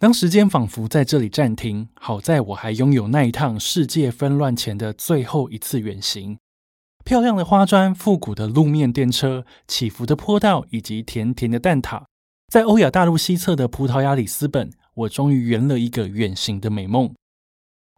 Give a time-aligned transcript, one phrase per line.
[0.00, 6.38] 当时间仿佛在这里暂停，好在我还拥有那一趟世界纷乱前的最后一次远行。
[7.04, 12.04] 漂亮的花砖、复古的路面电车、起伏的坡道以及甜甜的蛋挞，
[12.46, 17.12] 在欧亚大陆西侧的葡萄牙里斯本，我终于圆了一个远行的美梦。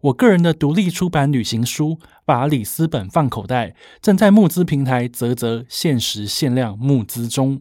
[0.01, 3.69] 我个人的独立出版旅行书《把里斯本放口袋》
[4.01, 7.61] 正在募资平台啧啧限时限量募资中。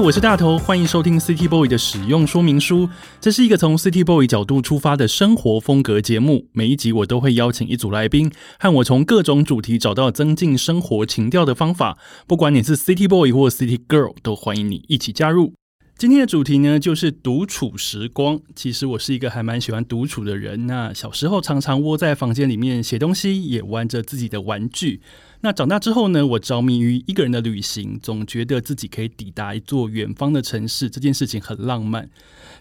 [0.00, 2.88] 我是大头，欢迎收听 City Boy 的使用说明书。
[3.20, 6.46] 这是一个从 City Boy 角度出发的生活风格节目。
[6.52, 11.98] 每一集我都会邀请一组来宾，和我从各种主题找到增进生活情调的方法。
[12.26, 15.52] 不管你是 City Boy 或 City Girl，都欢迎你一起加入。
[15.98, 18.40] 今天的主题呢，就是独处时光。
[18.56, 20.66] 其实我是一个还蛮喜欢独处的人。
[20.66, 25.02] 那小时候常常窝在房间里面写东西，也玩着自己的玩具。
[25.42, 26.26] 那长大之后呢？
[26.26, 32.10] 我着迷于一个人的旅行，总觉得自己可以抵达一座远方的城市，这件事情很浪漫。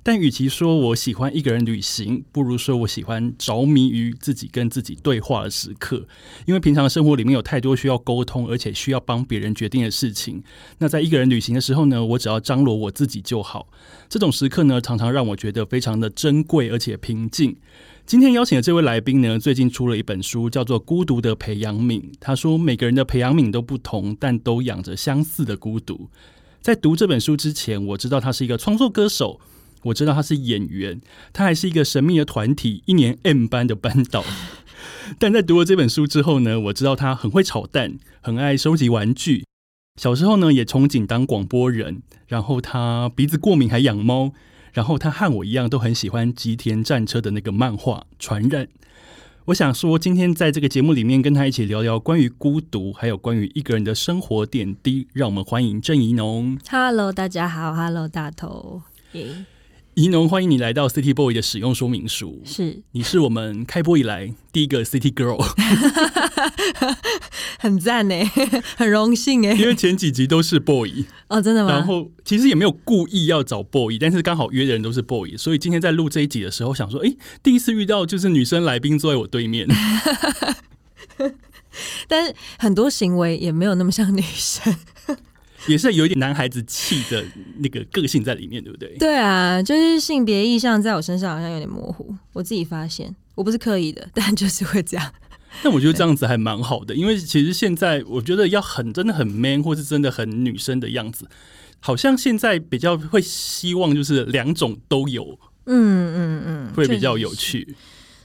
[0.01, 6.07] 但与其说我喜欢一个人旅行，不如说我喜欢着迷于自己跟自己对话的时刻。
[6.45, 10.41] 因为平常生活里面有太多需要沟通，而且需要帮别人决定的事情。
[10.77, 12.05] 那在一个人旅行的时候呢？
[12.05, 13.67] 我只要张罗我自己就好。
[14.07, 17.57] 这种时刻呢，常常让我觉得非常的珍贵，而且平静。
[18.09, 22.01] 今天邀请的这位来宾呢，最近出了一本书，叫做《孤独的培养皿》。
[22.19, 26.09] 他说，每个人的培养皿都不同，但都养着相似的孤独。
[26.59, 29.39] 在读这本书之前，我知道他是一个创作歌手，
[29.83, 30.99] 我知道他是演员，
[31.31, 34.25] 他还是一个神秘的团体一年 M 班的班导。
[35.19, 39.45] 但在读了这本书之后呢，我知道他很会炒蛋，很爱收集玩具。
[40.01, 42.01] 小时候呢，也憧憬当广播人。
[42.25, 44.33] 然后他鼻子过敏，还养猫。
[44.73, 48.65] 然后他和我一样都很喜欢吉田战车的那个漫画《传染》。
[49.45, 55.07] 我想说，今天在这个节目里面跟他一起聊聊关于孤独，还有关于一个人的生活点滴。
[55.13, 56.57] 让我们欢迎郑怡农。
[56.69, 57.73] Hello，大家好。
[57.73, 58.83] Hello，大头。
[59.99, 62.41] 怡农，欢迎你来到 City Boy 的使用说明书。
[62.45, 65.37] 是，你是我们开播以来第一个 City Girl，
[67.59, 68.15] 很赞呢，
[68.77, 69.51] 很荣幸哎。
[69.55, 71.71] 因为前几集都是 Boy 哦，真的吗？
[71.71, 79.67] 然后其实也没有故意要找 Boy，但是刚好约的人都是 Boy，所以今天在录这一集的时候，想说，哎，第一次遇到就是女生来宾坐在我对面。
[82.07, 84.73] 但是很多行为也没有那么像女生。
[85.67, 87.23] 也是有一点男孩子气的
[87.57, 88.95] 那个个性在里面，对不对？
[88.97, 92.15] 对啊，就是性别意向在我身上好像有点模糊。
[92.33, 95.13] 我自己发现，我不是刻意的，但就是会这样。
[95.63, 101.27] 但我觉得这样子还蛮好的，因为其实现在我觉得要很真的很 man 或是真的很女生的样子，
[101.79, 105.37] 好像现在比较会希望就是两种都有。
[105.65, 107.75] 嗯嗯嗯，会比较有趣。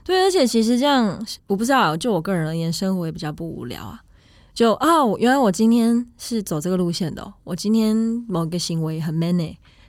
[0.04, 4.00] 对，而且其实这样，我不知道，就我个人而言，生活也比较不无聊啊。
[4.54, 4.86] 就啊，
[5.18, 7.34] 原来我今天是走这个路线的。
[7.42, 7.96] 我今天
[8.28, 9.36] 某个行为很 man，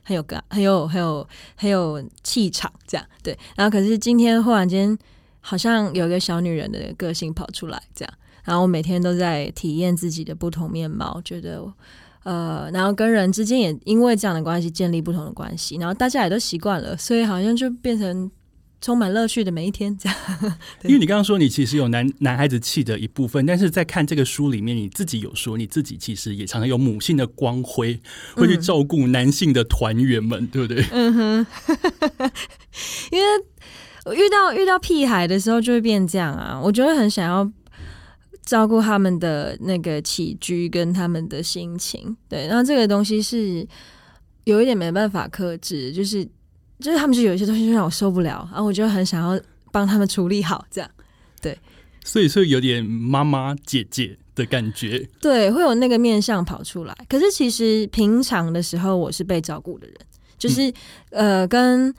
[0.01, 3.37] 很有感，很有很有很有气场，这样对。
[3.55, 4.97] 然后可是今天忽然间，
[5.39, 8.13] 好像有一个小女人的个性跑出来，这样。
[8.43, 11.63] 然后我每天都在体验自己的不同面貌，觉得
[12.23, 18.31] 呃，然后跟人之间也因为这样的关系建立不同的关系，然后大家也都习惯了，所以好像就变成。
[18.85, 20.15] 充满乐趣的每一天，这样。
[20.85, 27.99] 因为你刚刚说你其实有男男孩子气的一部分，但是在看这个书里面，你自己有说你自己其实也常常有母性的光辉，
[28.35, 30.85] 会去照顾男性的团员们，对不对？
[30.91, 31.47] 嗯哼。
[33.11, 33.25] 因为
[34.05, 37.51] 我遇到遇到屁孩的时候就会变这样啊，我就会很想要
[38.43, 42.15] 照顾他们的那个起居跟他们的心情。
[42.29, 43.67] 对，然后这个东西是
[44.43, 46.29] 有一点没办法克制，就是。
[46.79, 49.41] 就是他们就有一些东西就让我受不了，然后我就很想要
[49.71, 50.89] 帮他们处理好，这样
[51.41, 51.57] 对，
[52.03, 56.95] 所以是有点妈妈姐姐的感觉，对，会有那个面相跑出来。
[57.07, 59.95] 可是其实平常的时候，我是被照顾的人，
[60.37, 60.73] 就是
[61.11, 61.93] 呃跟。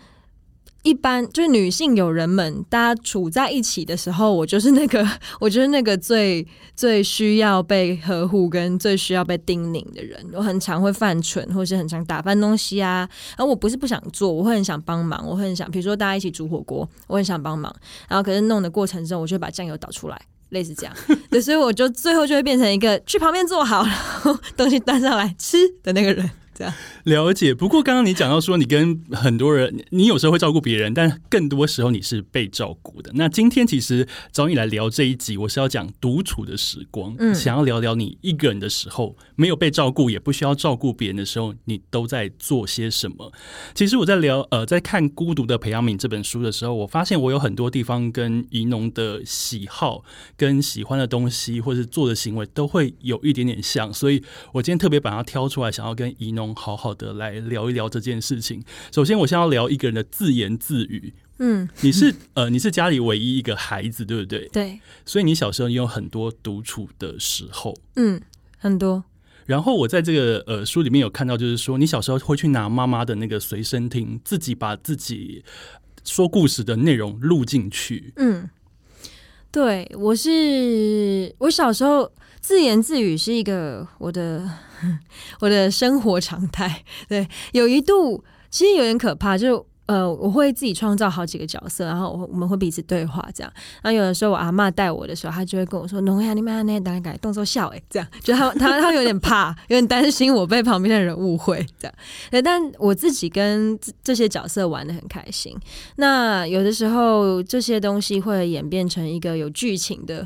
[0.87, 5.05] 一般就是女性友人们，大家处在一起的时候，我就是那个，
[5.41, 6.47] 我就是那个最
[6.77, 10.25] 最需要被呵护跟最需要被叮咛的人。
[10.33, 12.99] 我很常会犯蠢，或是很常打翻东西啊。
[13.37, 17.75] 然后我不是不想做，我会很想帮忙，我会很想，比如说大家一起煮火锅，我很想帮忙。
[18.09, 20.17] 然后可是弄的过程中，我就把酱油倒出来，
[20.51, 20.95] 类似这样。
[21.29, 26.31] 对，所以我就最后就会变成一个去旁边坐好，然后东西端上来吃的那个人。
[26.57, 26.73] 这样
[27.05, 27.55] 了解。
[27.55, 33.11] 不过刚刚你讲到说，你跟很多人，你有时候会照顾别人，但更多时候你是被照顾的。
[33.15, 43.33] 那今天其实找你来聊这一集，我是要讲独处的时光，嗯想要聊聊你一个人的时候，没有被照顾，也不需要照顾别人的时候，你都在做些什么。
[43.75, 50.05] 其实我在聊呃，在看《孤独的培养皿》这本书的时候，我发现我有很多地方跟怡农的喜好、
[50.37, 53.93] 跟喜欢的东西，或是做的行为，都会有一点点像。
[53.93, 54.23] 所以
[54.53, 58.63] 我今天特别把它挑出来，想要跟怡农好好的来聊一聊这件事情。
[58.93, 61.15] 首先，我先要聊一个人的自言自语。
[61.39, 64.49] 嗯，你是呃，你是家里唯一一个孩子，对不对？
[64.49, 67.77] 对，所以你小时候也有很多独处的时候。
[67.97, 68.19] 嗯，
[68.57, 69.05] 很多，
[69.45, 75.45] 然后我在这个呃书里面有看到，就是说你小时候会去拿妈妈的那个随身听，自己把自己
[76.05, 78.15] 说故事的内容录进去。
[78.17, 78.49] 嗯，
[79.51, 82.11] 对我是我小时候
[82.47, 84.49] 自言自语是一个我的
[85.43, 86.85] 我的生活常态。
[87.09, 93.53] 对，有一度其实有点可怕，就呃，我会自己创造好几个角色，然后我我们会彼此对话这样。
[93.83, 101.95] 然后有的时候我阿嬷带我的时候，她就会跟我说：“农呀，你们那大概动作笑哎，这样。”就她她她有点怕，有点担心我被旁边的人误会这样。
[102.31, 105.53] 对，但我自己跟这些角色玩的很开心。
[105.97, 110.25] 那有的时候这些东西会演变成一个有剧情的。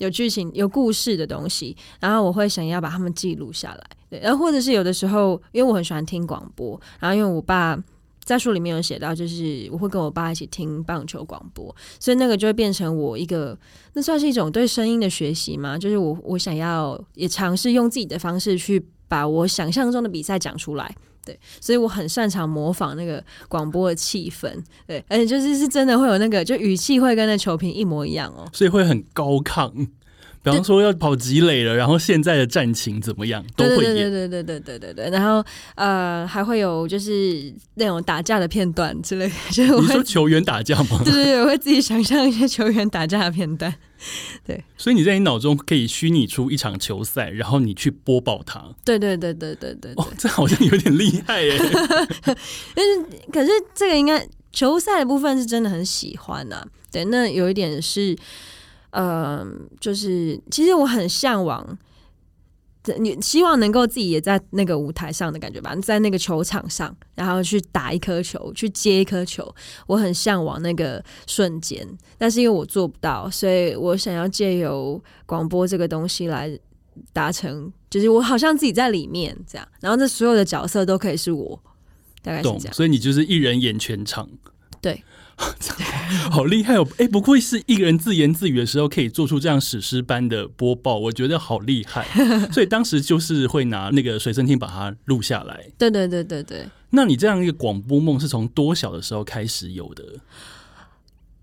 [0.00, 3.84] 有剧情、有故事的东西，然后我会想要把它们记录下来。
[4.08, 7.78] 对，然后或者是有的时候，因为我很喜欢听广播，然后因为我爸
[8.24, 13.56] 在书里面有写到，就是我会跟我爸一起听棒球广播，所以那个就会变成我一个，
[13.92, 15.76] 那算是一种对声音的学习嘛。
[15.76, 20.96] 就是我我想要也尝试用自己的方式去把我想象中的比赛讲出来。
[21.30, 24.52] 对，所以我很擅长模仿那个广播的气氛，
[24.86, 28.48] 对，而且就是是真的会有那个，就语气会跟那球评一模一样哦。
[28.52, 29.88] 所以会很高亢。
[30.42, 33.94] 比方说要跑积累了，然后现在的战情怎么样，都对会演。
[33.94, 35.44] 对对对对对对对对，然后
[35.74, 41.02] 呃还会有就是那种打架的片段之类的， 就是你说球员打架吗？
[41.04, 43.74] 对对对，我会自己想象一些球员打架的片段。
[44.76, 48.64] 所以你在你脑中可以虚拟出一场球赛，然后你去播报它。
[48.84, 51.58] 对对对对对对对哦， 这好像有点厉害耶。
[53.32, 58.16] 可是这个应该球赛的部分是真的很喜欢呐、对，那有一点是，
[58.90, 59.46] 呃，
[59.80, 61.78] 就是其实我很向往。
[62.98, 69.54] 你希望能够自己也在那个舞台上的感觉吧，在那个球场上，然后去打一颗球，去接一颗球，
[69.86, 71.86] 我很向往那个瞬间，
[72.16, 76.58] 但是因为我做不到，所以我想要借由广播这个东西来
[77.12, 81.62] 达成，就是我好像自己在里面这样，然后这所有的角色都可以是我，
[82.22, 82.74] 大概是懂这，样。
[82.74, 84.28] 所以你就是一人演全场。
[84.80, 85.04] 对，
[86.30, 86.86] 好厉害哦！
[86.98, 92.06] 哎，不愧是一个人自言自语的时候可以做出这样史诗般的播报，我觉得好厉害。
[92.52, 95.66] 所以当时就是会拿那个随身听把它录下来。
[95.78, 100.04] 对对对对对，那你这样一个广播梦是从多小的时候开始有的？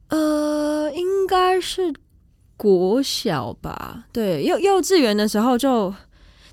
[0.10, 1.94] 呃，应该是
[2.56, 4.06] 国小吧？
[4.14, 5.94] 对，幼幼稚园的时候就，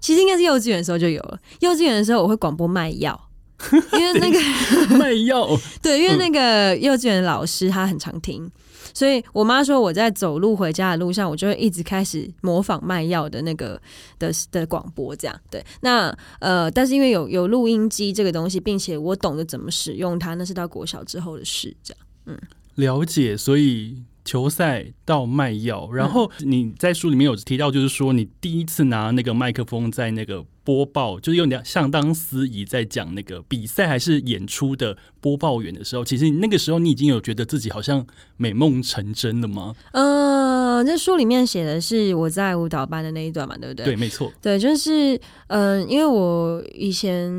[0.00, 1.38] 其实应该是幼稚园的时候就有了。
[1.60, 3.28] 幼稚园的时候我会广播卖药，
[3.98, 4.38] 因为那个
[4.98, 5.48] 卖药，
[5.82, 8.50] 对，因为那个幼稚园老师他很常听，
[8.92, 13.80] 所以我妈说我在走路回家的路上，我就会一直开始模仿卖药的那个
[14.18, 15.64] 的的广播，这样对。
[15.80, 22.06] 那呃，但是因为有有录音机这个东西，并且我懂得怎么使用它，那是到国小之后的事，这样。
[22.26, 22.38] 嗯
[22.76, 23.36] 了解。
[23.36, 38.06] 所以球赛到卖药，然后你在书里面有提到，就是说你第一次拿那个麦克风在那个播报，就是有点相当司仪在讲那个比赛还是演出的播报员的时候，其实那个时候你已经有觉得自己好像
[38.38, 39.74] 美梦成真了吗？
[39.92, 43.84] 呃，那书里面写的是我在舞蹈班的那一段嘛，对不对？
[43.84, 44.32] 对，没错。
[44.40, 45.14] 对，就是
[45.48, 47.30] 嗯、呃因为我以前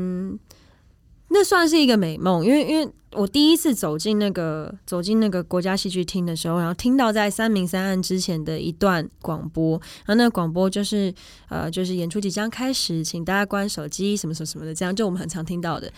[1.30, 11.12] 那算是一个美梦，因为因为我第一次走进那个走进那个国家戏剧厅的时候，然后听到在三明三案之前的一段广播，然后那个广播就是
[11.48, 15.90] 呃就是演出即将开始，请大家关手机什么什么什么的，这样就我们很常听到的。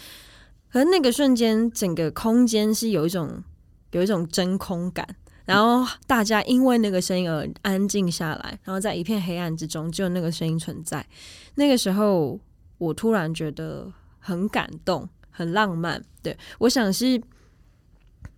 [0.73, 3.43] 可是那个瞬间，整个空间是有一种
[3.91, 5.07] 有一种真空感。
[5.45, 11.07] 然后大家因为那个声音而安静下来，然后在一片黑暗之中，只有那个声音存在。
[11.55, 12.39] 那个时候，
[12.77, 16.05] 我突然觉得很感动，很浪漫。
[16.29, 17.21] 对我想是，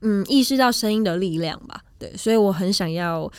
[0.03, 1.83] 嗯，意识到声音的力量吧。
[1.99, 3.31] 对，所以我很想要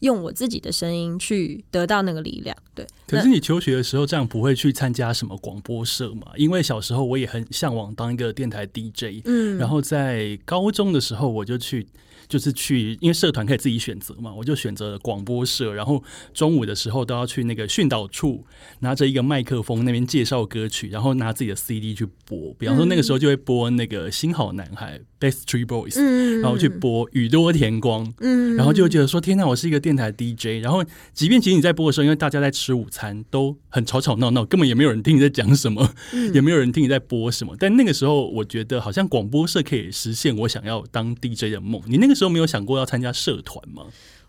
[0.00, 2.56] 用我自己的声音去得到那个力量。
[2.74, 6.32] 对，可是你求学的时候这样不会去参加什么广播社嘛？
[6.36, 11.86] 因为小时候我也很向往当一个电台 DJ，嗯，然后在高中的时候我就去。
[12.28, 15.72] 就是去，因为社团可以自己选择嘛，我就选择了广播社。
[15.72, 16.02] 然后
[16.34, 18.44] 中午的时候都要去那个训导处，
[18.80, 22.52] 拿着一个麦克风那边介绍歌曲，然后拿自己的 CD 去播。
[22.58, 25.98] 比方说那个时候就会播那个新好男孩 Best Three Boys，
[26.42, 30.62] 然后去播宇多田光，嗯，然后就觉得说天哪，我是一个电台 DJ。
[30.62, 30.84] 然后
[31.14, 35.94] 即便其实你在播的时候，因为大家在吃午餐，都很吵吵闹闹，根本也没有人听你在讲什么，
[36.34, 37.56] 也没有人听你在播什么。
[37.58, 41.80] 但那个时候我觉得好像广播社可以实现我想要当 DJ 的梦。
[41.86, 42.18] 你那个。
[42.18, 43.84] 时候没有想过要参加社团吗？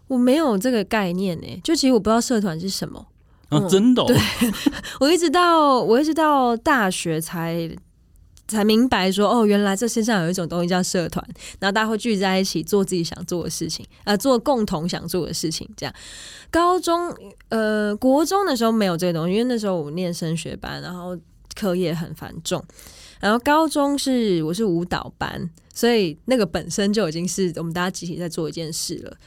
[0.09, 3.03] 我没有这个概念呢，就其实我不知道社团是什么
[3.49, 4.05] 啊，真的。
[4.05, 4.15] 对，
[5.01, 7.67] 我一直到我一直到大学才
[8.49, 11.25] 才明白说，哦，原来这世上有一种东西叫社团，
[11.59, 15.69] 然后大家会聚在一起做自己想做的事情，呃，做共同想做的事情。
[15.77, 15.95] 这样，
[16.51, 17.15] 高中
[17.49, 21.17] 呃国中的时候没有这个东西，因为那时候我念升学班，然后
[21.55, 22.61] 课业很繁重。
[23.21, 29.17] 然后高中是我是舞蹈班，所以那个本身就已经是我们大家集体在做一件事了，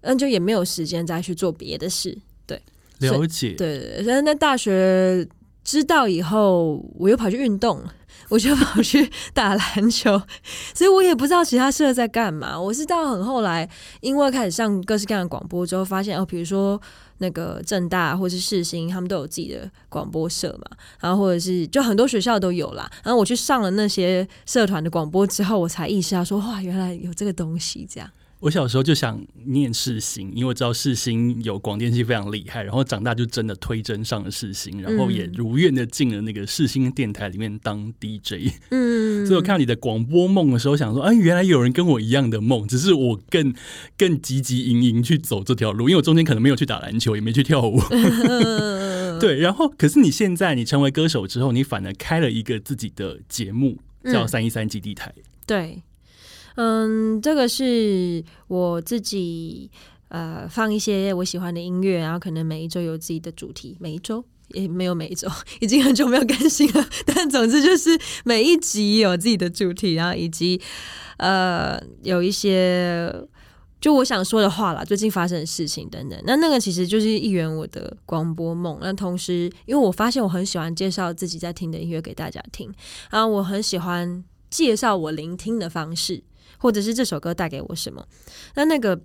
[0.00, 2.18] 嗯就也没有时间再去做别的事。
[2.46, 2.60] 对，
[2.98, 3.52] 了解。
[3.52, 4.04] 对对对。
[4.04, 5.24] 然后在大学
[5.62, 7.80] 知道以后，我又跑去运动，
[8.28, 10.20] 我就跑去打篮球，
[10.74, 12.60] 所以我也不知道其他社在干嘛。
[12.60, 13.68] 我是到很后来，
[14.00, 16.80] 因为开始上各式各样的广播之后，发现哦，比如说。
[17.18, 22.86] 那个正大或是世新，他们都有自己的广播社嘛，然后或者是就很多学校都有啦。
[23.02, 28.10] 然后我去上了那些社团的广播之后，我才意识到说，哇，原来有这个东西这样。
[28.46, 38.52] 我小时候就想念世新，因为我知道世新有广电系非常厉害，然后长大就真的推甄上了世新，然后也如愿的进了那个世新电台里面当 DJ。
[38.70, 43.52] 嗯，所以我看到你的广播梦的时候，想说，哎，原来有人跟我一样的梦，只是我更
[43.98, 47.80] 更积极营营去走这条路，因为我中间可能没有去打篮球，也没去跳舞。
[49.18, 55.12] 对，然后可是你现在你成为歌手之后，你反而开了一个自己的节目，叫三一三基地台。
[55.44, 55.82] 对。
[56.56, 59.70] 嗯，这个是我自己
[60.08, 65.28] 呃放一些我喜欢的音乐，然后可能每一周有自己的主题，每一周也没有每一周，
[65.60, 66.88] 已经很久没有更新了。
[67.06, 67.90] 但总之就是
[68.24, 70.60] 每一集有自己的主题，然后以及
[71.18, 73.12] 呃有一些
[73.78, 76.18] 就我想说的话啦，最近发生的事情等等。
[76.24, 78.78] 那那个其实就是一圆我的广播梦。
[78.80, 82.72] 那同时，因为我发现我很喜欢介绍自己在听的音乐给大家听，
[83.10, 86.22] 然后我很喜欢介绍我聆听的方式。
[86.58, 88.06] 或者是这首歌带给我什么？
[88.54, 89.00] 那那个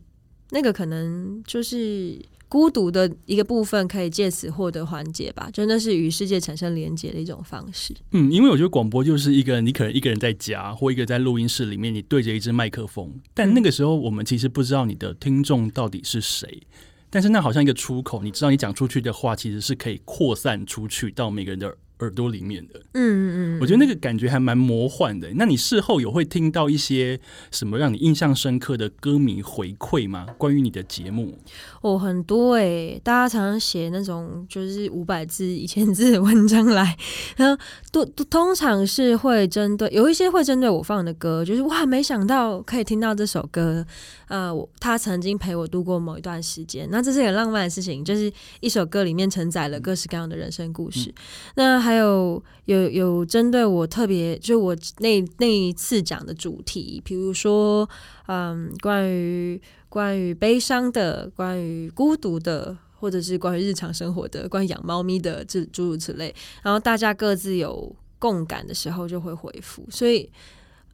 [0.51, 5.49] 那个可能就是孤独的一个部分，可以借此获得缓解吧。
[5.53, 7.95] 真的是与世界产生连接的一种方式。
[8.11, 16.61] 嗯，因为我觉得广播就是一个你可能一个人在家，或一个在录音室里面，你对着一支麦克风，但那个时候我们其实不知道你的听众到底是谁。
[17.09, 21.75] 但是那好像一个出口，你知道你讲出去的话，其实是可以扩散出去到每个人的。
[22.01, 25.29] 耳朵里面的，嗯嗯嗯，我觉得那个感觉还蛮魔幻的。
[25.35, 27.19] 那你事后有会听到一些
[27.51, 30.25] 什么让你印象深刻的歌迷回馈吗？
[30.37, 31.37] 关于你的节目？
[31.81, 36.97] 哦，很多哎，大家常常写那种就是五百字、一千字的文章来，
[37.37, 43.85] 然后都通常是会针对有一些会针对我放的歌，就是哇，没想到可以听到这首歌，
[44.27, 51.13] 呃，他曾经陪我度过某一段时间，那这是很浪漫的事情，就是一首歌里面承载了各式各样的人生故事，
[51.53, 51.90] 那还。
[51.91, 57.87] 还有有有针对我特别，就我那那一次讲的主题，比如说，
[58.27, 66.33] 嗯，关于关于悲伤的，关于孤独的，或者是关于日常生活的，关于养猫咪的，这诸如此类。
[66.63, 69.85] 然后大家各自有共感的时候，就会回复。
[69.91, 70.31] 所以，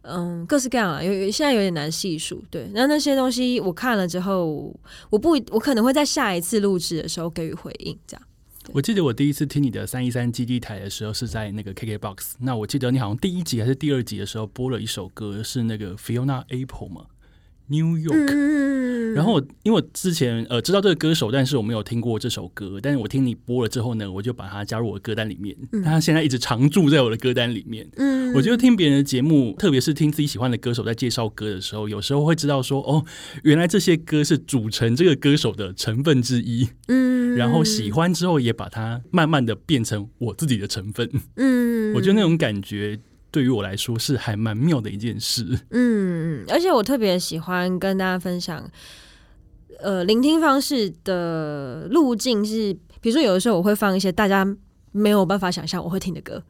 [0.02, 2.44] 嗯，各式各样啊，有现在有点难细数。
[2.50, 4.76] 对，那那些东西我看了之后，
[5.12, 8.24] 我不，我可能会在下一次录制的时候给予回应，这样。
[8.74, 17.06] 我记得我第一次听你的三一三基地台的时候是在那个 KKBOX，那我记得你好像第一集还是第二集的时候播了一首歌，是那个 Fiona Apple 嘛。
[17.68, 22.80] New York，然后我因为我之前呃知道这个歌手，但是我没有听过这首歌。
[22.82, 25.56] 但是我听你播了之后呢，我就把它加入我的歌单里面。
[25.84, 27.88] 他现在一直常驻在我的歌单里面。
[27.98, 33.04] 嗯，我觉得听别人的节目，特别是听自己喜欢的歌手在介绍歌的时候，有时候会知道说，哦，
[33.44, 36.70] 原来这些歌是组成这个歌手的成分之一。
[36.88, 41.10] 嗯，然后喜欢之后，也把它慢慢的变成我自己的成分。
[41.36, 43.00] 嗯，我觉得那种感觉。
[43.32, 45.60] 对于我来说是还蛮妙的一件事。
[45.72, 48.70] 嗯，而且我特别喜欢跟大家分享，
[49.80, 54.46] 呃，聆听方式的路径是，比如说有的时候我会放一些大家
[54.92, 56.42] 没有办法想象我会听的歌，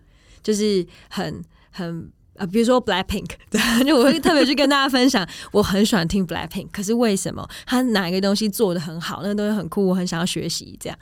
[0.42, 10.98] 就是很很啊，比如说 Blackpink，对， 就我会特别去跟大家分享，我很喜欢听 Blackpink，可是为什么他哪一个东西做的很好，那个东西很酷，我很想要学习这样。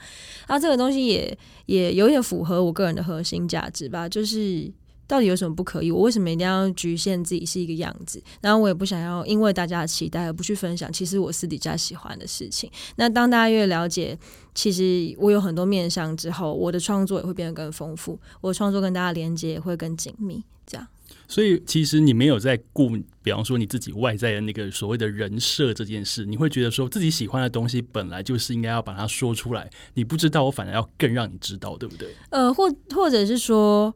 [0.48, 4.72] 然后这个东西也也有点符合我个人的核心价值吧，就是
[5.06, 5.90] 到底有什么不可以？
[5.90, 8.22] 我为什么一定要局限自己是一个样子？
[8.40, 12.70] 然后我也不想要因为大家的期待而不去分享，其实我私底下喜欢的事情。
[12.96, 14.18] 那当大家越了解，
[14.54, 20.86] 其实我有很多面向之后，我的创作也会变得更丰富，我的创作跟大家连接也会更紧密，这样。
[21.28, 22.88] 所以其实你没有在顾，
[23.20, 32.14] 比方说你自己外在的那个所谓的人设这件事，你会觉得说自己喜欢的东西本来就是应该要把它说出来，你不知道我反而要更让你知道，对不对？
[32.30, 33.92] 呃，或或者是说，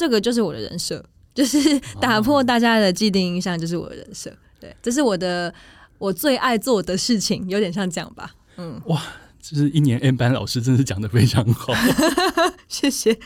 [0.00, 1.04] 这个就是我的人设，
[1.34, 1.58] 就是
[2.00, 4.32] 打破大家的既定印象，就是我的人设。
[4.58, 5.52] 对，这是我的
[5.98, 8.34] 我最爱做的事情，有点像这样吧。
[8.56, 9.02] 嗯，哇，
[9.50, 11.74] 就是一年 M 班老师真是讲的非常好，
[12.68, 13.18] 谢谢。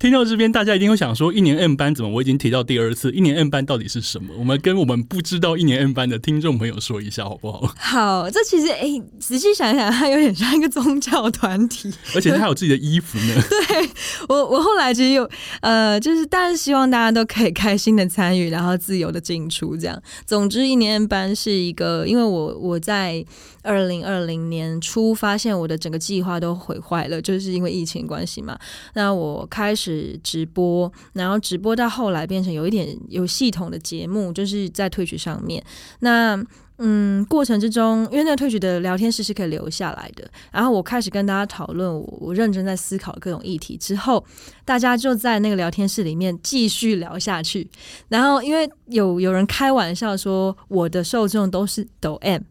[0.00, 3.12] 听到这边，大家一定会想说：一年 M 班怎么我已经提到第二次？
[3.12, 4.34] 一年 M 班到底是什么？
[4.36, 7.72] 我们跟我们不知道一年 M 班的听众朋友说一下好不好？
[7.78, 13.34] 好，这其实哎，仔细想想，它有点像一个宗教团体，而且它还有自己的衣服呢。
[13.48, 13.88] 对
[14.28, 15.28] 我，我后来其实有
[15.60, 20.02] 呃，就是但是希望大家都可以开心的参与，然后自由的进出，这样。
[20.26, 23.24] 总之，一年 M 班是一个，因为我我在
[23.62, 28.58] 二零二零年初发发现我的整个计划都毁坏了，就是因为疫情关系嘛。
[28.94, 30.18] 那我开始。
[30.22, 35.62] 直播，然后直播到后来变成有一点有系统的节目，就是在退取上面。
[36.00, 36.42] 那
[36.78, 40.26] 嗯，过程之中，因为那个退取的聊天室是可以留下来的。
[40.50, 44.24] 然后我开始跟大家讨论，我我认真在思考各种议题之后，
[44.64, 47.68] 大家就在那个聊天室里面继续聊下去。
[48.08, 52.42] 然后因为有有人开玩笑说，我的受众都是抖 M。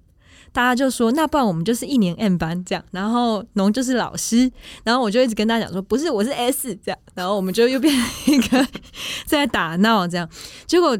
[0.56, 4.50] 大家就说，那不然我们就是一年 M 班这样，然后农就是老师，
[4.86, 8.66] 然后我就一直跟大家讲说，不是，我是 S 这样，然后我们就又变成一个
[9.26, 10.30] 在打闹这样，
[10.66, 10.98] 结果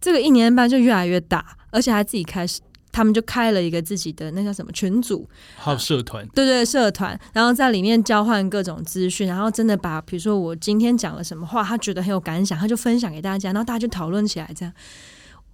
[0.00, 2.60] 这个一年班就越来越大，而且还自己开始，
[2.92, 14.72] 他们就开了一个自己的那叫什么群组，还有社团，对对，社团，然后在里面交换各种资讯，然后真的把，比如说我今天讲了什么话，他觉得很有感想，他就分享给大家，然后大家就讨论起来，这样，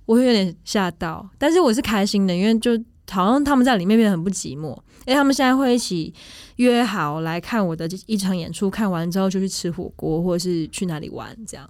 [0.04, 2.78] 我会有点吓到，但是我是开心的，因为就。
[3.10, 4.70] 好像他们在里面变得很不寂寞，
[5.04, 6.14] 因为他们现在会一起
[6.56, 11.68] 约好来看我的一场演出，看完之后就去吃火锅，或者是去哪里玩，这样。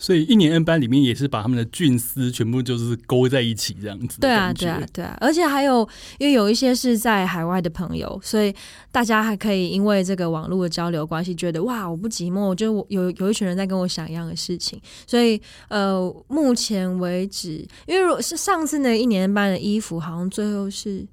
[0.00, 4.18] 所以一年 N 班里面也是把他们的菌丝全部就是勾在一起这样子。
[4.18, 5.86] 对啊，对啊，对啊，而且还有，
[6.18, 8.52] 因为有一些是在海外的朋友，所以
[8.90, 14.80] 大家还可以因为这个网络的交流关系，觉得哇，我不寂寞，就我有有一群人在跟我想一样的事情。
[15.06, 21.06] 所以呃，目前为止，因为如果是上次那一年班的衣服，好像最后是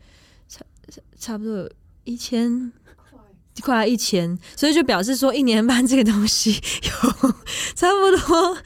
[0.47, 0.61] 差
[1.19, 1.69] 差不多有
[2.05, 2.71] 一千。
[3.61, 6.51] 快一千，所以就表示说一年半这个东西
[6.83, 7.31] 有
[7.75, 8.57] 差不多，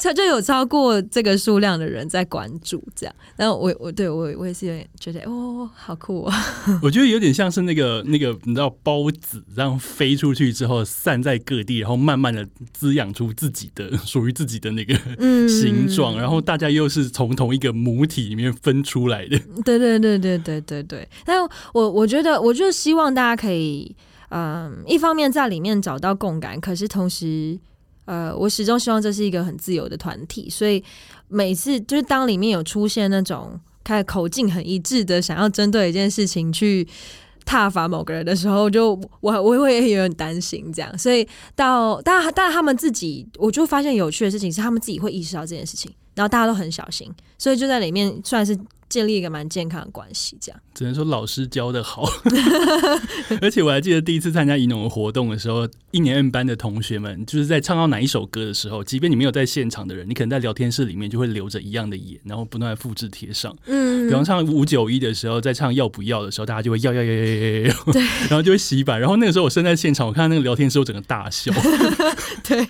[0.00, 3.14] 它就有超过这个数量的人在关注这样。
[3.36, 6.36] 然后我我对我我也是有点觉得哦，好酷啊！
[6.82, 14.94] 我觉得有点像是那个那个你知道孢子这样飞出去之后散在各地，然后慢慢的滋养出自己的属于自己的那个
[15.48, 19.38] 形状，然后大家又是从同一个母体里面分出来的。
[19.64, 21.08] 对对对对对对对。
[21.24, 21.40] 但
[21.72, 23.94] 我我觉得，我就希望大家可以。
[24.30, 27.58] 嗯，一方面在里面找到共感，可是同时，
[28.04, 30.82] 呃，我始终希望这是一个很自由的团体，所以
[31.28, 36.86] 每次就是当里面有出现那种开口径很一致的，想要针对一件事情去
[37.46, 48.58] 挞伐某个人的时候，就我我会有点担心这样，所以到但但他们自己，我就发现有趣的事情是他们自己会意识到这件事情，然后大家都很小心，所以就在里面算是。
[48.88, 52.10] 建立一个蛮健康的关系，这样只能说老师教的好，
[53.42, 63.54] 而且我还记得第一次参加怡农的活动的时候，一年 N 班的同学们就是在唱到哪一首歌的时候，即便你没有在现场的人，你可能在聊天室里面就会留着一样的眼，然后不断的复制贴上。
[63.66, 68.00] 嗯，比方唱五九一的时候，在唱要不要的时候，大家就会要要要要要要，对，
[68.30, 68.98] 然后就会洗版。
[68.98, 71.52] 然后那个时候我身在现场，我看到那个聊天室，我整个大笑。
[72.42, 72.66] 对。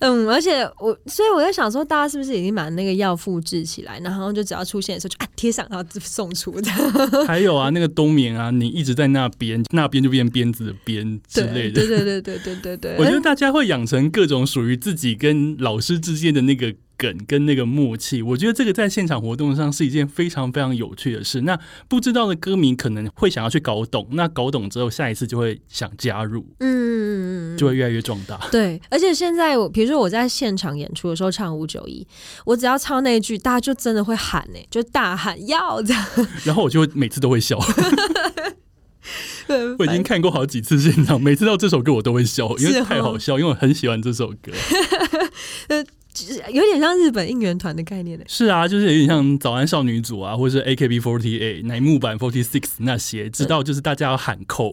[0.00, 6.70] 嗯，而且我，所以我在想说，大家是不是已经把那个药复制起来，然后就只要出现的时候就啊贴上，然后送出的。
[7.26, 11.80] 还有啊，那个冬眠啊，你一直在那边，那边就变鞭子的鞭之类的。
[11.80, 12.96] 对对对对对对对。
[13.00, 16.74] 我觉得大家会养成各种属于自己跟老师之间的那个。
[16.98, 21.42] 梗跟那个默契，我觉得这个在现场活动上是一件非常非常有趣的事。
[21.42, 21.56] 那
[21.88, 28.36] 不知道的歌迷可能会想要去搞懂，那搞懂之后，下一次就会想加入，嗯，就会越来越壮大。
[28.50, 32.04] 对，而且现在我比如说我在现场演出的时候唱五九一，
[32.44, 36.04] 我只要唱那一句，大家就真的会喊呢，就大喊要这样，
[36.44, 37.56] 然后我就每次都会笑。
[39.78, 44.50] 我已经看过好几次现场，每次到这首歌我都会笑，因为太好笑，因为我很喜欢这首歌。
[46.52, 48.24] 有点像日本应援团的概念呢。
[48.28, 54.72] 是啊，就是有点像早安少女组啊，或者是 AKB48 乃木坂 Forty Six 那些，知道就是大家要喊扣。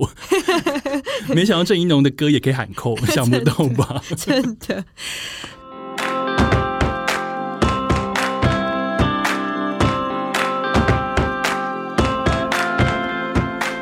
[1.33, 4.01] 没想到郑一农的歌也可以喊扣， 想不到吧？
[4.17, 4.83] 真的。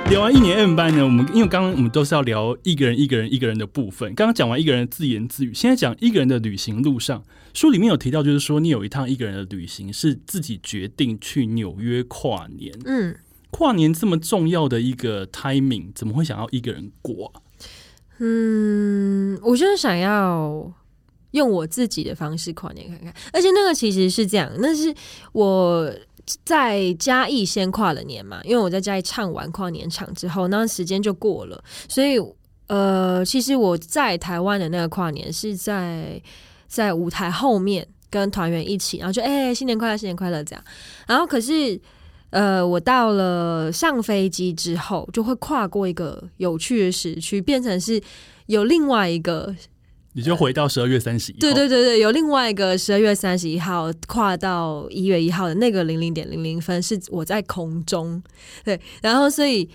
[0.09, 4.13] 聊完一年 M 班呢，我们因为刚刚我们都是要聊一个人一个人一个人的部分。
[4.13, 12.77] 刚刚讲完一个人自言自语，现在讲一个人的旅行路上，书里面有提到，就是说你有一趟一个人的旅行是自己决定去纽约跨年。
[12.85, 13.15] 嗯，
[13.49, 17.33] 跨年这么重要的一个 timing，怎么会想要一个人过？
[18.19, 20.71] 嗯，我就是想要
[21.31, 24.93] 用我自己的方式跨年看看，而且那个其实是这样，那是
[25.31, 25.91] 我。
[26.45, 32.17] 在嘉义先跨了年嘛，因为我在嘉义唱完跨年场之后，那时间就过了，所以
[32.67, 36.21] 呃，其实我在台湾的那个跨年是在
[36.67, 40.63] 在舞台后面跟团员一起，然后就哎新年快乐新年快乐这样，
[41.07, 41.79] 然后可是
[42.29, 48.01] 呃我到了上飞机之后，就会跨过一个有趣的时区，变成是
[48.45, 49.53] 有另外一个。
[50.15, 51.35] 你就回到十二月三十一。
[51.37, 58.21] 对对对对，有另外一个十二月三十一号跨到一月一号的那个零零点零零分是我在空中，
[58.63, 59.67] 对，然后所以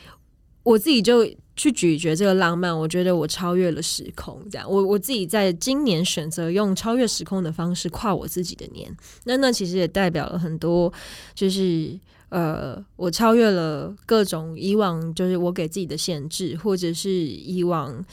[0.62, 10.92] 我自己就去咀嚼这个浪漫，我觉得我超越了时空，这样我我自己在今年选择用超越时空的方式跨我自己的年，那那其实也代表了很多，
[11.34, 11.98] 就是
[12.28, 18.04] 呃，我超越了各种以往就是我给自己的限制，或者是以往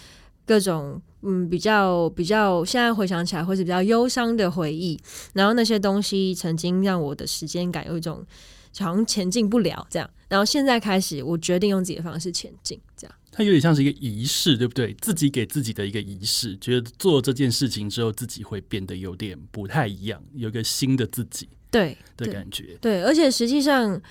[0.43, 0.99] 各种。
[1.25, 4.99] 嗯，比较比较，现在回想起来会是比较忧伤的回忆。
[5.33, 8.23] 然后那些东西曾经让我的时间感有一种
[8.77, 10.09] 好像前进不了这样。
[10.29, 13.15] 然后现在开始，我决定用自己的方式前进，这样。
[13.31, 14.93] 它有点像是一个仪式，对不对？
[15.01, 22.77] 自己给自己的一个仪式，觉得做这件事情之后，自己会变得有点不太一样，有一个新的自己，对的感觉。
[22.79, 24.01] 对，而且实际上。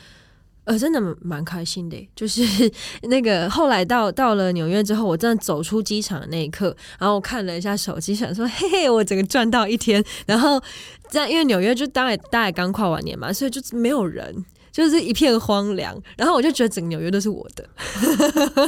[0.65, 2.43] 呃，真的蛮开心的，就是
[3.05, 10.03] 那个后来到到了纽约之后，我真的走出机场的那一刻，然后我看了一下手机，想说嘿嘿，我整个赚到一天。
[10.27, 10.63] 然后
[11.09, 16.01] 在因为纽约就当然大概刚跨完年嘛，所以就没有人，就是一片荒凉。
[16.17, 17.69] 然后我就觉得整个纽约都是我的。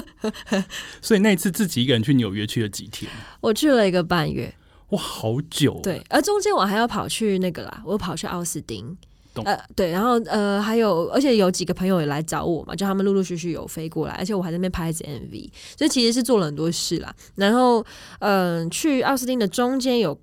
[1.00, 3.10] 所以那一次自己一个人去纽约去了几天？
[3.40, 4.54] 我去了一个半月，
[4.90, 5.80] 哇，好久。
[5.82, 8.98] 对，而中间我还要跑去那个啦，我跑去奥斯汀。
[9.44, 17.14] 呃，对，然后呃，还有，而且有几个朋友也来找我嘛，就他们陆陆续续有飞过来，而且我还在那边拍一支 MV，所以其实是做了很多事啦。
[17.34, 17.84] 然后，
[18.20, 20.18] 嗯，去奥斯汀的中间有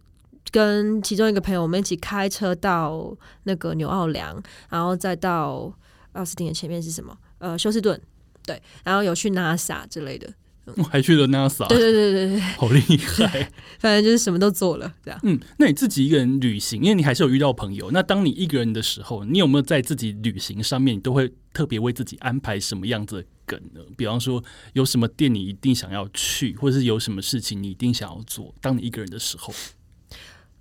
[0.52, 5.72] 跟其中一个朋友，我们一起开车到那个纽奥良，然后再到
[6.14, 7.18] 奥斯汀的前面是什么？
[7.40, 8.00] 呃，休斯顿，
[8.46, 10.28] 对，然后有去 NASA 之类的。
[10.78, 13.52] 我还去了 NASA，对对对对对， 好厉害！
[13.80, 15.20] 反正就是什么都做了，这样。
[15.24, 17.92] 嗯，那你自己一个人旅行，因为你还是有遇到朋友。
[17.92, 23.82] 那当你一个人的时候，你有没有在自己旅行上面，你都会特别为自己安排什么样子的梗呢？
[23.98, 28.56] 比方说，有什么店你一定想要去，或者是有什么事情你一定想要做？
[28.62, 29.54] 当你一个人的时候，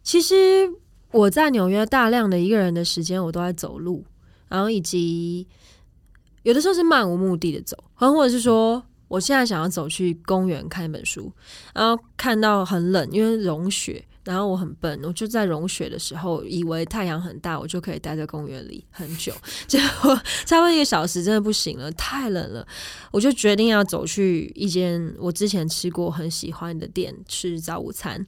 [0.02, 0.34] 其实
[1.12, 4.04] 我在纽约大量的一个人的时间，我都在走路，
[4.48, 5.46] 然后以及
[6.42, 8.84] 有的时候是漫无目的的走，然后或者是说。
[9.12, 11.30] 我现在想要走去公园看一本书，
[11.74, 19.30] 然后看到很冷，因为融雪，然后我很笨，我就在融雪的时候，以为太阳很大，我就可以待在公园里很久，
[19.68, 22.66] 结果差不多一个小时真的不行了，太冷了，
[23.10, 28.26] 我就决定要走去一间我之前吃过很喜欢的店吃早午餐，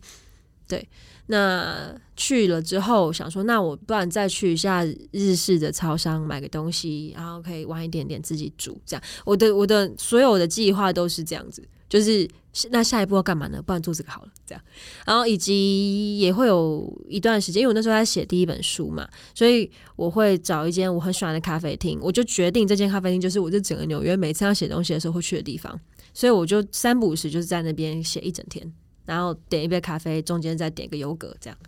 [0.69, 0.87] 对。
[1.29, 8.81] 那去了之后，想说，那我不然再去一下日式的超商买个东西，然后可以晚一点点自己煮。
[8.87, 12.29] 这样，我的我的所有的计划都是这样子，就是
[12.71, 13.61] 那下一步要干嘛呢？
[13.61, 14.63] 不然做这个好了，这样。
[15.05, 25.79] 然后以及也会有一段时间，因为我那时候在写第一本书嘛，所以我会找一间我很喜欢的咖啡厅，我就决定这间咖啡厅就是我这整个纽约每次要写东西的时候会去的地方，
[26.13, 28.73] 所以我就三不五时就是在那边写一整天。
[29.07, 31.59] 然后点一杯咖啡，中间再点个优格，这样。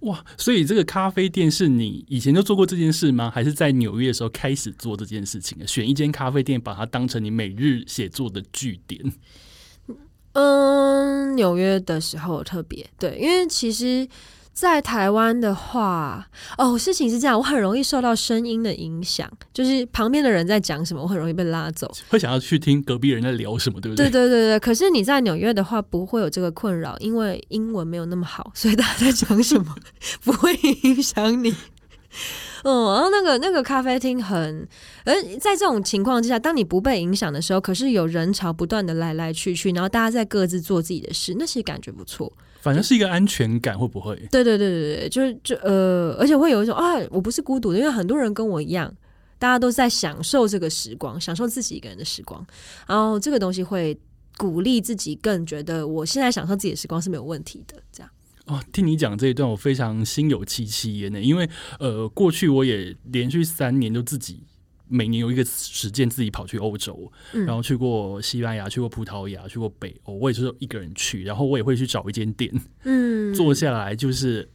[0.00, 3.30] 哇，所以这个咖啡店是你以前就做过这件事吗？
[3.30, 5.66] 还是在纽约的时候开始做这件事情？
[5.66, 9.12] 选一间咖啡店，把它当成你每日写作的据点。
[10.32, 14.08] 嗯，纽约的时候特别对，因为其实。
[14.60, 24.06] 在台湾的话，哦，事情是这样，我很容易受到声音的影响，就是旁边的人在讲什么，我很容易被拉走，会想要去听隔壁人在聊什么，对不对？
[24.06, 24.58] 对对对对。
[24.58, 29.76] 可是你在纽约的话，不会有这个困扰，因为英文没有那么好， 所以大家在讲什么
[30.24, 31.54] 不会影响你。
[32.64, 34.66] 嗯， 然后那个那个咖啡厅很，
[35.04, 42.32] 而在这种情况之下，当你不被影响的时候，可是有人潮不断的来来去去，然后大家在各自做自己的事，那些感觉不错。
[42.60, 44.16] 反正是一个安全感，会不会？
[44.30, 48.92] 对对对对对，就是就呃，而且会有一种啊，我不是孤独的，因为很多人跟我一样，
[49.38, 52.44] 大家都在享受这个时光，享受自己一个人的时光，
[52.86, 53.98] 然后这个东西会
[54.36, 58.10] 鼓励自己，更觉得我现在享受自己的时光是没有问题的，这样。
[58.46, 61.20] 哦，听你讲这一段，我非常心有戚戚焉呢。
[61.20, 64.42] 因为呃，过去我也连续三年都自己
[64.88, 72.52] 每年有一个时间自己跑去欧洲，然后去过西班牙，去过葡萄牙，去过北欧，我也是一个人去，然后我也会去找一间店，
[72.84, 74.48] 嗯， 坐下来，就是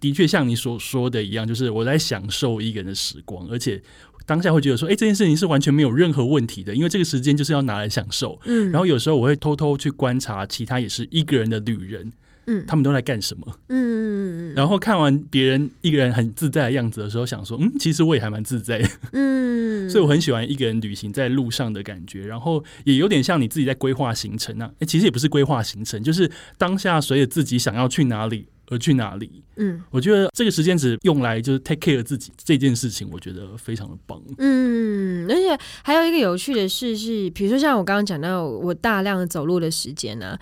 [0.00, 3.82] 的确像你所说的一样，就是我在享受一个人的时光，而且
[4.26, 8.40] 当下会觉得说，哎，这件事情是完全没有任何问题的，因为这个时间就是要拿来享受。
[8.44, 12.12] 嗯，然后有时候我会偷偷去观察其他也是一个人的旅人。
[12.46, 13.58] 嗯，他们都在干什么？
[13.68, 18.88] 嗯，然后看完别人一个人很自在的样子的时候，想说，嗯，其实我也还蛮自在的。
[19.12, 24.70] 嗯， 所以我很喜欢一个人旅行在路上的感觉，然后也有点像你自己在规划行程啊。
[24.78, 29.42] 哎，其实也不是规划行程，就是当下随着自己想要去哪里而去哪里。
[29.56, 34.22] 嗯，我觉得这个时间只用来就是 take care 自己这件事情，我觉得非常的棒。
[34.38, 40.38] 嗯，而且还有一个有趣的事是，比如说像我刚刚讲到我大量的走路的时间呢，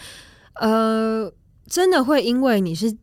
[0.60, 1.32] 呃。
[1.68, 2.94] 真的会因为你是，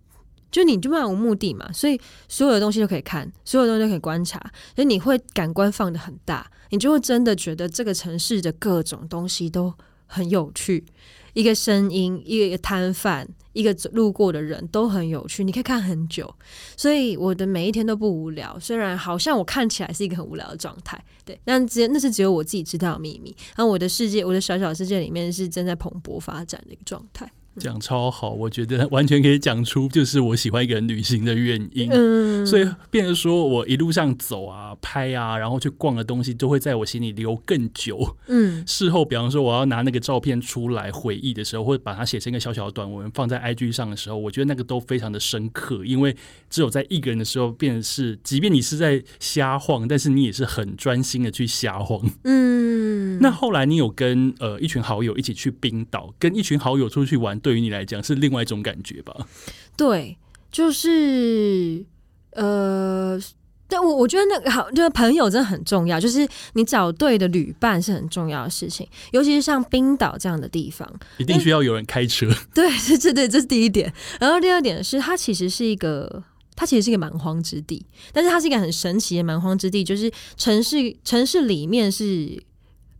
[0.51, 4.39] 就你就漫无目的嘛，所以所有的东西都可以看，所有东西都可以观察，
[4.75, 9.73] 所以你会感官放的很大，你就会真的觉得这个城市的各种东西都
[10.05, 10.85] 很有趣，
[11.33, 16.33] 一个声音，一个摊贩，一个路过的人都很有趣，你可以看很久，
[16.75, 27.31] 所以我的每一天都不无聊，虽然好像我看起来是一个很无聊的状态，对，但只那是只有我自己知道的秘密，然后我的世界，我的小小世界里面是正在蓬勃发展的一个状态。
[27.57, 31.89] 讲超好，我觉得完全可以讲出就是我喜欢一个人旅行的原因。
[31.91, 38.15] 嗯，所以变成说我一路上走啊、拍啊，然后去逛的东西，都会在我心里留更久。
[38.27, 45.83] 嗯，事后比方说我要拿那个照片出来回忆的时候，或者把它写成一个小小的短文放在 IG 上的时候，我觉得那个都非常的深刻。
[45.83, 46.15] 因为
[46.49, 52.01] 只有在一个人的时候，变是即便你是在瞎晃，但是你也是很专心的去瞎晃。
[52.23, 57.40] 嗯，那后来你有跟呃一群好友一起去冰岛，跟一群好友出去玩。
[57.41, 59.27] 对于你来讲是另外一种感觉吧？
[59.75, 60.17] 对，
[60.51, 61.83] 就是
[62.31, 63.19] 呃，
[63.67, 72.29] 但我我觉得那个好，就是朋友真的很重要，就是你找对的旅伴是很重要的事情，尤其是像冰岛这样的地方，一定需要有人开车。
[72.53, 73.91] 对，这这对，这是第一点。
[74.19, 76.21] 然后第二点是，它其实是一个，
[76.55, 82.43] 它其实是一个蛮荒之地，但是它是一个很神奇的蛮荒之地，就是城市城市里面是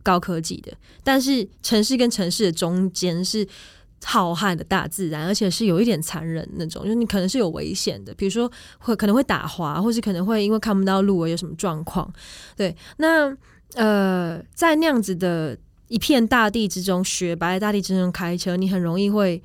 [0.02, 0.72] 高科技的，
[1.04, 3.46] 但是城市跟城市的中间是。
[4.04, 12.12] 浩瀚的大自然，而且是有一点残忍那种，就是你可能是有危险的，比如说会可能会打滑，或是可能会因为看不到路而有什么状况。
[12.56, 13.36] 对，那
[13.74, 15.56] 呃，在那样子的
[15.88, 19.42] 一片大地之中，雪白的大地之中开车，你很容易会。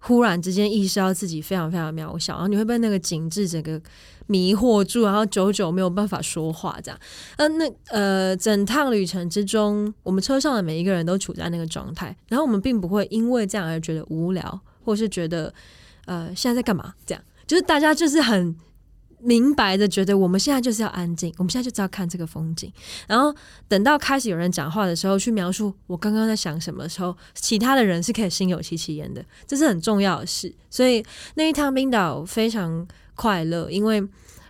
[0.00, 3.80] 忽然之间意识到自己非常非常渺小，然后你会被那个景致整个
[4.26, 6.98] 迷惑住，然后久久没有办法说话，这样。
[7.36, 15.52] 呃，那呃，整趟旅程之中，我们车上的每一个人都处在那个状态，然后我们并不会因为这样而觉得无聊，或是觉得
[16.06, 16.94] 呃现在在干嘛？
[17.04, 18.56] 这样，就是大家就是很。
[19.22, 22.72] 明白的觉得我们现在就是要安静，我们现在就是要看这个风景。
[23.06, 23.34] 然后
[23.68, 30.52] 等到开始有人讲话的时候，去描述我刚刚在想什么时候，其他的人是可以心有戚戚焉的，这是很重要的事。
[30.68, 31.04] 所以
[31.34, 34.02] 那一趟冰岛非常快乐，因为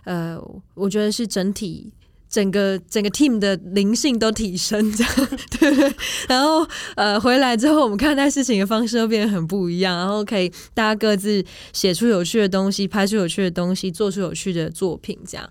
[0.03, 0.41] 呃，
[0.73, 1.91] 我觉得是整体。
[2.31, 5.13] 整个整个 team 的灵性都提升，这样
[5.59, 5.93] 对。
[6.29, 6.65] 然后
[6.95, 9.97] 呃，回来之后，我们看待事情的方式都变得很不一样。
[9.97, 15.47] 然后可以大家各自写出有趣的东西，拍出有趣的东西，做出有趣的作品，这样。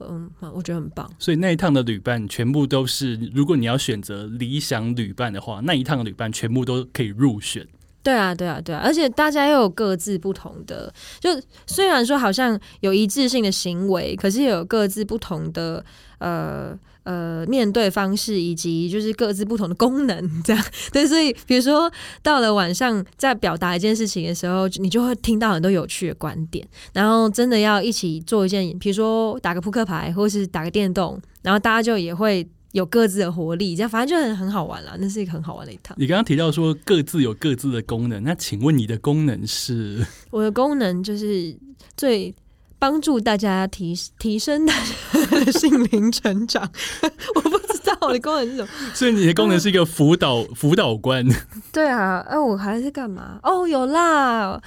[0.00, 1.10] 嗯，我觉得很棒。
[1.18, 7.66] 所以那一趟的旅伴全部都是，如果你要选择理想旅伴的话，那一趟的旅伴全部都可以入选。
[8.02, 11.30] 对啊，对啊，对啊，而且大家又有各自不同的，就
[11.66, 15.84] 虽然说好像有一致性的行为，可是也有各自不同的
[16.18, 20.64] 呃呃面对方式，以及就是各自不同的功能，这样。
[20.90, 32.48] 对，所以比如说到了晚上，在表达一件事情的时候，你就会听到很多有趣的观点，然后真的要一起做一件，比如说打个扑克牌，或是打个电动，然后大家就也会。
[32.72, 34.94] 有各自的活力，这样反正就很很好玩啦。
[34.98, 35.96] 那是一个很好玩的一趟。
[35.98, 40.06] 你刚刚提到说各自有各自的功能，那请问你的功能是？
[40.30, 41.56] 我的功能就是
[41.96, 42.34] 最
[42.78, 44.74] 帮助大家提提升大
[45.12, 46.70] 家的心灵成长。
[47.34, 51.26] 我不知道我的功能是什么，所以你的功能是一个辅导 辅导官。
[51.72, 53.40] 对啊，哎，我还是干嘛？
[53.42, 54.60] 哦，有啦，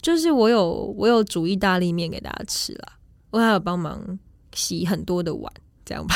[0.00, 2.92] 就是我有我有煮意大利面给大家吃啦，
[3.30, 4.18] 我还有帮忙。
[4.52, 5.52] 洗很多的碗，
[5.90, 6.14] 这样吧。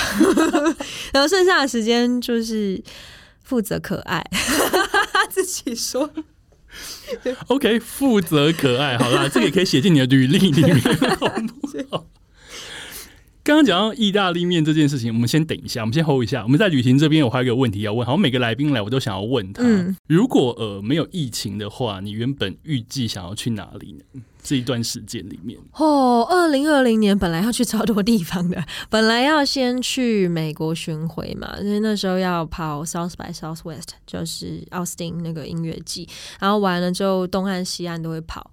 [1.12, 2.80] 然后剩下的时间就是
[3.42, 4.24] 负责可爱，
[5.28, 6.08] 自己说。
[7.48, 10.80] OK，负责可爱，好啦，这个也可以写进你的履历里面，
[11.18, 12.06] 好不好？
[13.44, 16.42] 刚刚讲到意大利面这件事情，我们先等一下，我们先 hold 一下。
[16.44, 24.22] 我们在旅行这边，我还有一个问题要问，好像每个来宾来，我都想要问他：嗯如果呃没有疫情的话，你原本预计想要去哪里呢？
[24.42, 36.08] 这一段时间里面，哦，二零二零年本来要去超多地方的，本来要先去美国巡回嘛，因为那时候要跑 South by Southwest，就是奥斯汀那个音乐季，
[36.40, 38.50] 然后完了之后东岸西岸都会跑。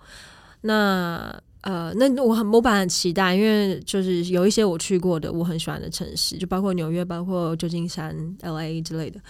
[0.64, 9.22] 那呃，那我很我本来很期待，因为就是有一些我去过的我很喜欢的城市，就包括纽约、包括旧金山、L A 之类的。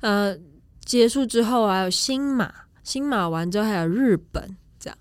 [0.00, 0.36] 呃，
[0.84, 4.98] 结束之后还有新马，新马完之后还有日本，这样，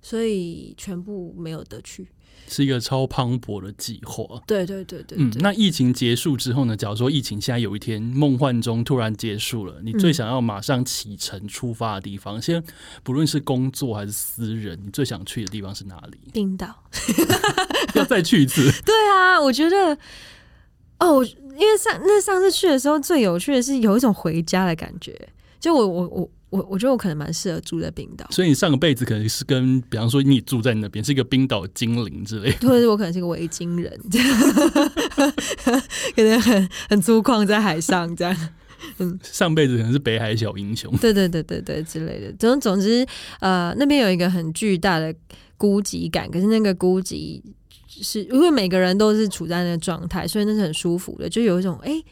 [0.00, 2.08] 所以全部没有得去。
[2.50, 4.42] 是一个超磅礴的计划。
[4.46, 6.76] 对对对对嗯，那疫情结束之后呢？
[6.76, 12.62] 假如说疫情现在有一天梦幻中突然结束了，你最嗯想要马上启程出发的地方，先
[13.02, 16.18] 不论是工作还是私人，你最想去的地方是哪里？
[16.32, 16.84] 冰岛。
[17.94, 18.70] 要再去一次？
[18.84, 19.96] 对啊，我觉得
[20.98, 25.28] 哦，因为上那上次去的时候最有趣的是有一种回家的感觉。
[25.58, 32.68] 就我我我我我觉得我可能蛮适合住在冰岛，所以你上个辈子可能是跟，比方说你住在那边，是一个冰岛精灵之类的。
[32.68, 33.98] 或者是我可能是个维京人，
[36.14, 38.36] 可能很很粗犷在海上这样。
[38.98, 40.90] 嗯上辈子可能是北海小英雄。
[40.96, 42.32] 对对对对对之类的。
[42.38, 43.06] 总总之，
[43.38, 45.14] 呃，那边有一个很巨大的
[45.58, 47.42] 孤寂感，可是那个孤寂
[47.86, 52.04] 是因为每个人都是处在那个状态，所以那是很舒服的，就有一种哎、诶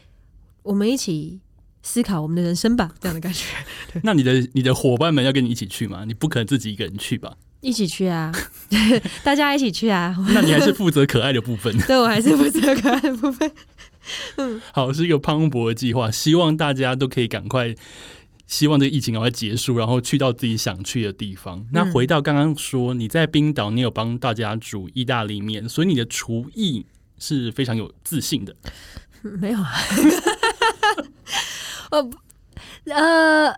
[0.61, 1.39] 我们一起
[1.81, 3.45] 思考我们的人生吧这样的感觉。
[4.03, 6.03] 那你的你的伙伴们要跟你一起去吗？
[6.05, 7.35] 你不可能自己一个人去吧？
[7.61, 8.31] 一起去啊，
[9.23, 10.15] 大家一起去啊。
[10.33, 11.77] 那你还是负责可爱的部分。
[11.79, 13.51] 对我还是负责可爱的部分。
[14.71, 17.75] 好，是一个磅礴的计划，希望大家都可以赶快，
[18.47, 21.65] 希望这个疫情赶快结束，然后去到自己想去的地方。
[21.73, 26.85] 那回到刚刚说，你在冰岛，你有帮大家煮意大利面，所以你的厨艺
[27.19, 28.55] 是非常有自信的。
[29.21, 29.69] 没有啊，
[31.89, 32.09] 呃
[32.85, 33.53] 呃，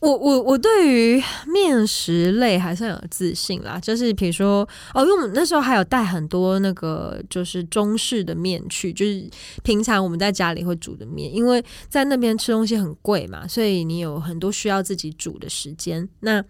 [0.00, 9.28] 我我我对于面食类还算有自信啦，就是比如说哦，因为我们那时候还有带很多那个就是中式的面去，就是
[9.62, 16.08] 平常我们在家里会煮的面，因为在那边吃东西很贵嘛，所以你有很多需要自己煮的时间。
[16.20, 16.42] 那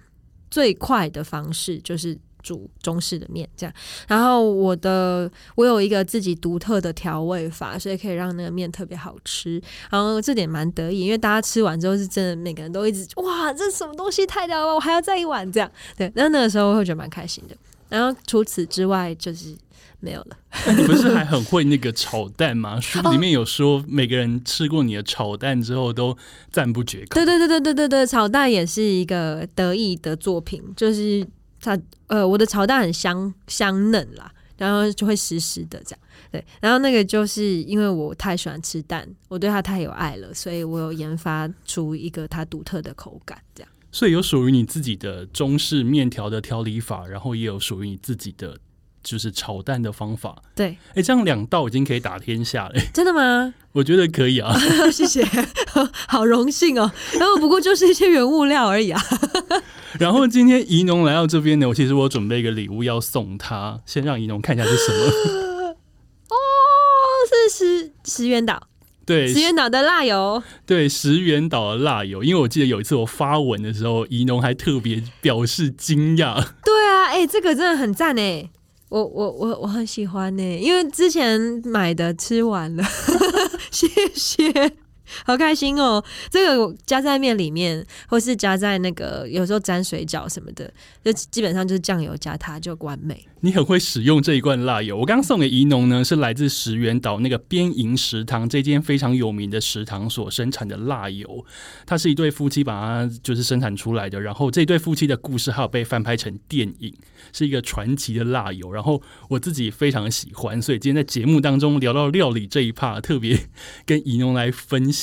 [0.50, 3.74] 最快的方式就是煮中式的面，这样。
[4.08, 9.60] 然后我的我有一个自己独特的调味法，所以可以让那个面特别好吃。
[9.90, 15.70] 然后这点蛮得意，因为大家吃完之后是真的每个人都一直哇，这什么东西太屌了，我还要再一碗这样。
[15.96, 17.56] 对，那那个时候会觉得蛮开心的。
[17.88, 19.54] 然后除此之外就是
[20.00, 20.36] 没有了。
[20.74, 22.80] 你不是还很会那个炒蛋吗？
[22.80, 26.16] 书里面有说，每个人吃过你的炒蛋之后都
[26.50, 27.14] 赞不绝口。
[27.14, 31.26] 对对对对对对对，炒蛋也是一个得意的作品，就是
[31.62, 36.00] 它呃，我的炒蛋很香香嫩啦，然后就会湿湿的这样。
[36.30, 43.70] 对，然后那个就是因为我太喜欢吃蛋，我对它太有爱了，所以我有研发出一个它独特的口感，这样。
[43.90, 48.58] 所以有属于你自己的中式面条的调理法，然后也有属于你自己的
[49.02, 50.36] 就是炒蛋的方法。
[50.54, 53.54] 对，哎，这样两道已经可以打天下了， 真的吗？
[53.72, 54.54] 我觉得可以啊。
[54.92, 55.26] 谢谢，
[56.08, 56.92] 好荣幸哦。
[57.18, 59.00] 然后不过就是一些原物料而已啊。
[59.98, 65.76] 然后今天怡农来到这边呢，我其实我准备一个礼物要送他，先让怡农看一下是什么。
[66.28, 66.36] 哦，
[67.28, 68.68] 是石石原岛，
[69.04, 70.42] 对，石原岛的辣油。
[70.66, 76.42] 对石原岛的辣油，因为我记得有一次我发文的时候，怡农还特别表示惊讶。
[76.64, 78.48] 对啊，哎、这个真的很赞哎，
[78.92, 82.84] 我我我我很喜欢呢，因为之前买的吃完了，
[83.72, 84.52] 谢谢。
[85.24, 86.02] 好开心哦！
[86.30, 90.72] 这个加在面里面，或是加在那个有时候沾水饺什么的，
[91.04, 93.26] 就基本上就是酱油加它就完美。
[93.44, 94.96] 你很会使用这一罐辣油。
[94.96, 101.44] 我刚刚送给怡农呢，是来自石原岛那个边营食堂这间非常有名的食堂所生产的辣油。
[101.84, 106.94] 它是一对夫妻把它就是生产出来的，然后这对夫妻的故事还有被翻拍成电影，
[107.32, 108.70] 是一个传奇的辣油。
[108.70, 113.48] 然后我自己非常喜欢，所以今天在节目当中聊到料理这一 part，特别
[113.84, 115.01] 跟怡农来分享。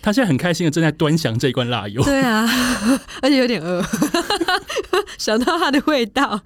[0.00, 2.02] 他现在很开心的正在端详这一罐辣油。
[2.04, 2.48] 对啊，
[3.20, 3.82] 而且有点饿，
[5.18, 6.40] 想到它的味道。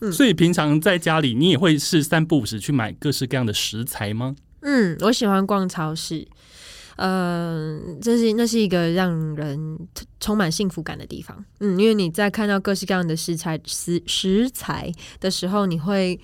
[0.00, 4.34] 嗯所以平常在家里，你也会是三不五时去买各式各样的食材吗？
[4.62, 6.26] 嗯，我喜欢逛超市，
[6.96, 9.78] 嗯、这是那是一个让人
[10.18, 11.44] 充满幸福感的地方。
[11.60, 16.18] 嗯，因为你在看到各式各样的食材食食材的时候，你会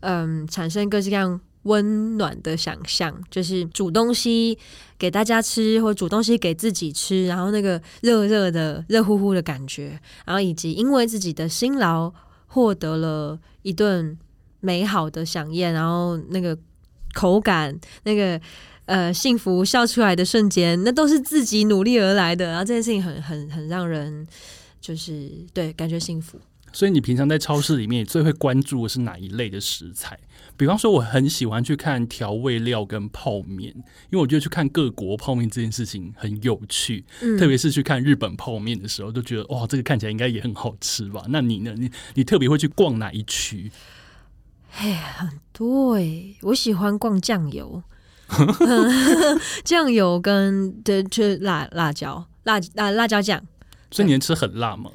[0.00, 4.58] 嗯产生各式各样温暖的想象，就是煮东西
[4.98, 12.12] 给大家吃，或煮东西给自己吃，然后那个热热的、热乎乎的感觉，然后以及因为自己的辛劳
[12.46, 14.18] 获得了一顿
[14.60, 16.56] 美好的飨宴，然后那个
[17.12, 18.40] 口感、那个
[18.86, 24.26] 呃幸福笑出来的瞬间，那都是自己努力而来的，然后这件事情很很很让人
[24.80, 26.40] 就是对感觉幸福。
[26.72, 30.18] 所以你平常在超市里面最会关注的是哪一类的食材？
[30.56, 33.74] 比方说，我很喜欢去看调味料跟泡面，
[34.10, 37.04] 因为我觉得去看各国泡面这件事情很有趣。
[37.22, 41.24] 嗯特别是去看日本泡面的时候，就觉得哇，这个看起来应该也很好吃吧？
[41.28, 41.74] 那你呢？
[41.76, 43.70] 你你特别会去逛哪一区？
[44.76, 47.82] 哎，很多诶，我喜欢逛酱油，
[49.64, 53.42] 酱油跟的就辣辣椒辣辣辣椒酱。
[53.90, 54.90] 所以你能吃很辣吗？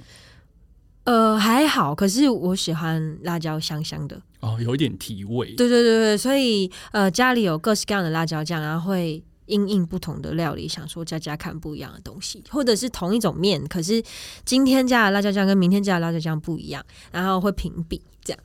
[1.06, 4.22] 呃，还好，可是我喜欢辣椒香香的。
[4.42, 5.54] 哦，有一点提味。
[5.54, 14.04] 对对对对，所以呃，家里有各式各样的辣椒酱，然后会因应不同的料理，想说加加看不一样的东西，或者是同一种面，可是
[14.44, 18.44] 今天加的辣椒酱跟明天加的辣椒酱不一样，然后会评比这样。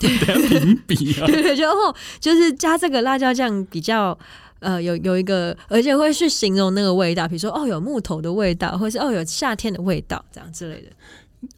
[0.00, 1.26] 评比啊。
[1.26, 4.18] 对 对，就哦，就是加这个辣椒酱比较。
[4.60, 10.90] 呃，有有一个，而且会去形容那个味道，比如说哦，有木头的味道，或是哦，有夏天的味道，这样之类的。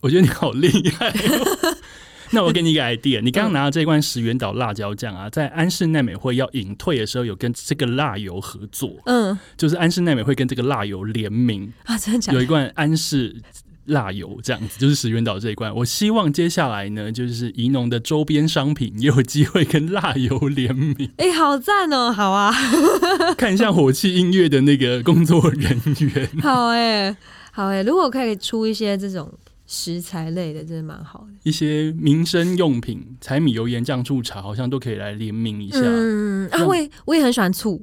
[0.01, 1.77] 我觉得你好厉害、哦。
[2.35, 12.39] 那我给你一个 idea，你刚刚拿的这罐石原岛辣椒酱啊，在安室奈美惠要隐退的时候，有跟这个辣油合作，嗯就是安室奈美惠跟这个辣油联名，啊，真的假的？
[12.39, 13.37] 有一罐安室
[13.85, 15.75] 辣油这样子，就是石原岛这一罐。
[15.77, 22.11] 我希望接下来呢，就是宜农的周边商品也有机会跟辣油联名，哎、好赞哦！
[22.11, 22.51] 好啊，
[23.37, 26.31] 看一下火气音乐的那个工作人员。
[26.41, 27.15] 好哎、
[27.51, 29.31] 好哎、如果可以出一些这种
[29.75, 31.33] 食材类的，真的蛮好的。
[31.45, 37.83] 一些民生用品，柴米油盐酱醋茶，好像都可以来联名一下、嗯啊，那我也我也很喜欢醋，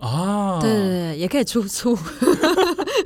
[0.00, 0.60] 啊。
[0.60, 1.96] 对对对，也可以出醋。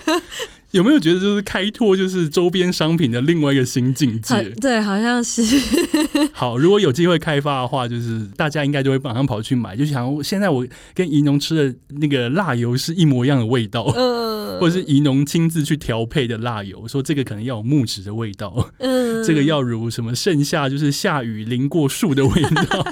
[0.73, 4.35] 有没有觉得就是开拓就是周边商品的另外一个新境界？
[4.35, 5.43] 好对，好像是。
[6.33, 22.87] 好，如果有机会开发的话，就是大家应该就会马上跑去买，就想现在我跟宜农吃的那个辣油是一模一样的味道，嗯 或者是宜农亲自去调配的辣油，说这个可能要有木质的味道，嗯这个要如什么盛夏就是下雨淋过树的味道。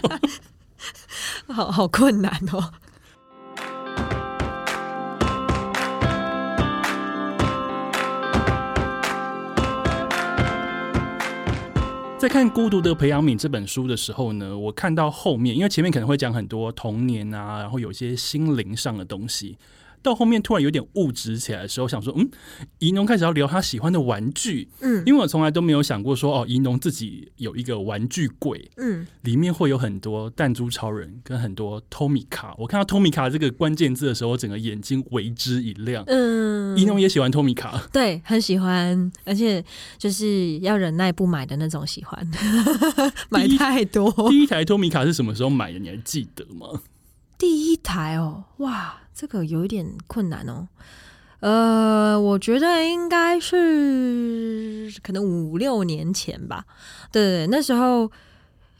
[1.48, 2.72] 好好困难哦。
[12.20, 19.56] 在看《孤独的培养皿》这本书的时候呢，我看到后面，因为前面可能会讲很多童年啊，然后有些心灵上的东西。
[20.02, 22.28] 到后面突然有点物质起来的时候，想说，嗯，
[22.78, 32.54] 怡农开始要聊他喜欢的玩具，嗯因为我从来都没有想过说，哦，怡农自己有一个玩具柜，嗯，里面会有很多弹珠超人跟很多 Tomica。
[32.56, 36.04] 我看到 Tomica 这个关键字的时候，我整个眼睛为之一亮。
[36.06, 39.64] 嗯，怡农也喜欢 Tomica，对，很喜欢，而且
[39.98, 42.30] 就是要忍耐不买的那种喜欢，
[43.28, 44.10] 买太多。
[44.30, 45.78] 第一台 Tomica 是什么时候买的？
[45.78, 46.80] 你还记得吗？
[47.40, 50.68] 第一台哦，哇，这个有一点困难哦。
[51.40, 56.66] 呃，我觉得应该是可能五六年前吧。
[57.10, 58.12] 对，那时候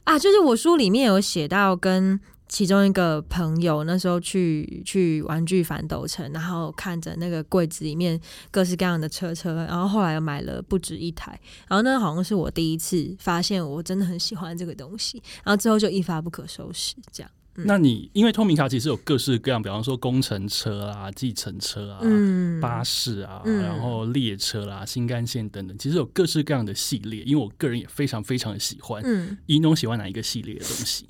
[0.05, 2.21] 啊，就是我书里面有写到跟。
[2.51, 11.39] 其中一个朋友那时候去去玩具反斗城，然后看着那个柜子里面各式各样的车车，然后后来又买了不止一台，
[11.69, 17.31] 然后那好像是我第一次发现我真的很喜欢这个东西，然后之后就一发不可收拾，这样。
[17.57, 27.23] 嗯那你因为 Tomica 其实有各式各样，比方说工程车啊、计程车啊、嗯，巴士啊，嗯然后列车啦、新干线等等，其实有各式各样的系列。
[27.25, 29.03] 因为我个人也非常非常的喜欢。
[29.05, 31.07] 嗯，宜农喜欢哪一个系列的东西？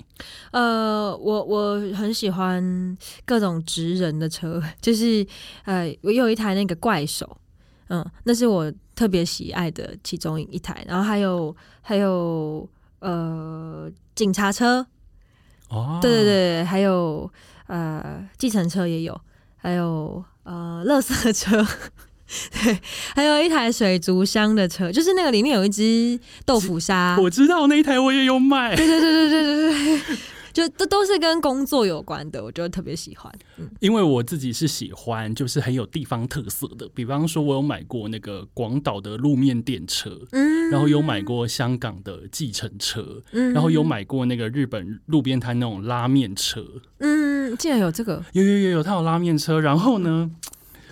[0.51, 5.25] 呃，我我很喜欢各种职人的车， 就是
[5.65, 7.37] 呃，我有一台那个怪手，
[7.89, 12.67] 嗯，那是我特别喜爱的其中一台，然后还有还有
[12.99, 14.85] 呃警察车，
[15.71, 17.29] 哦，对对对，还有
[17.67, 19.19] 呃计程车也有，
[19.57, 21.65] 还有呃垃圾车。
[22.63, 22.79] 对，
[23.13, 28.73] 还有一台水族箱的车，就是那个里面有一只豆腐鲨，我知道那一台我也有买。
[28.73, 30.17] 对对对对对对对，
[30.53, 33.31] 就都都是跟工作有关的，我就特别喜欢。
[33.57, 36.87] 嗯因为我自己是喜欢，就是很有地方特色的。
[36.93, 46.65] 比方说，我有买过那个广岛的路面电车，嗯然后有买过香港的计程车，嗯然后有买过那个日本路边摊那种拉面车。
[46.99, 49.59] 嗯，竟然有这个，有有有有，他有拉面车。
[49.59, 50.29] 然后呢，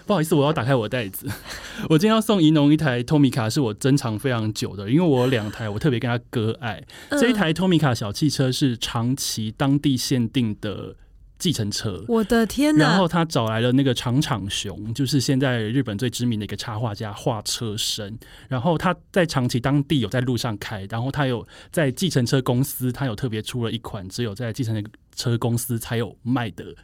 [0.10, 1.28] 不好意思，我要打开我的袋子。
[1.88, 6.84] 我今天要送怡农一台 Tomica，是我珍藏非常久的，因为我有两台，我特别跟他割爱。
[7.12, 10.96] 这一台 Tomica 小汽车是长崎当地限定的。
[11.38, 12.84] 计程车，我的天哪！
[12.84, 18.20] 然后他找来了那个长场雄，就是现在日本最知名的一个插画家画车身。
[18.50, 24.84] 然后他在长崎当地有在路上开，然后他有在计程车公司，他有特别出了一款只有在计程
[25.16, 26.76] 车公司才有卖的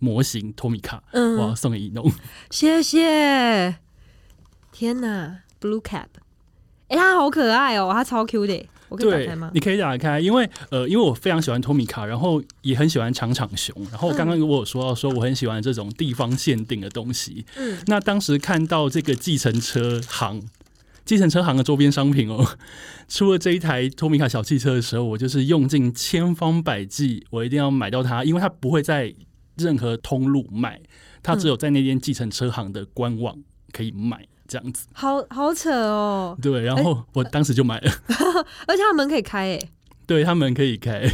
[0.00, 2.10] 模型托米卡，嗯我要送给一农，
[2.50, 3.76] 谢谢。
[4.72, 6.06] 天哪，Blue Cap，
[6.88, 8.66] 哎，它好可爱哦，它超 Q 的。
[8.88, 9.52] 我可以打开吗？
[9.54, 17.44] 你可以打开，因为呃，因为我非常喜欢托米卡，然后也很喜欢长场熊，然后刚刚我有说到说我很喜欢这种地方限定的东西。
[17.54, 20.42] 嗯，那当时看到这个计程车行，
[21.04, 22.44] 计程车行的周边商品哦，
[23.08, 29.14] 出了这一台托米卡小汽车的时候，我就是用尽千方百计，我一定要买到它，因为它不会在
[29.62, 30.80] 任何通路卖，
[31.22, 33.36] 他只有在那间计程车行的官网
[33.72, 34.26] 可以卖。
[34.48, 36.36] 这样子，好好扯哦。
[36.42, 37.92] 对，然后我当时就买了，
[38.66, 39.60] 而且他门可以开，哎，
[40.08, 41.08] 对，他门可以开，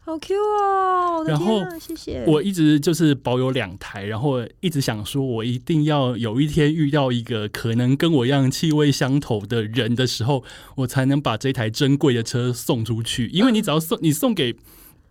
[0.00, 1.24] 好 Q 哦。
[1.26, 2.22] 然后谢谢。
[2.26, 10.44] 我一直就是保有两台，然后一直想说，我一定要有一天遇到一个可能跟我一样气味相投的人的时候，
[10.74, 13.28] 我才能把这台珍贵的车送出去。
[13.28, 14.54] 因为你只要送，你送给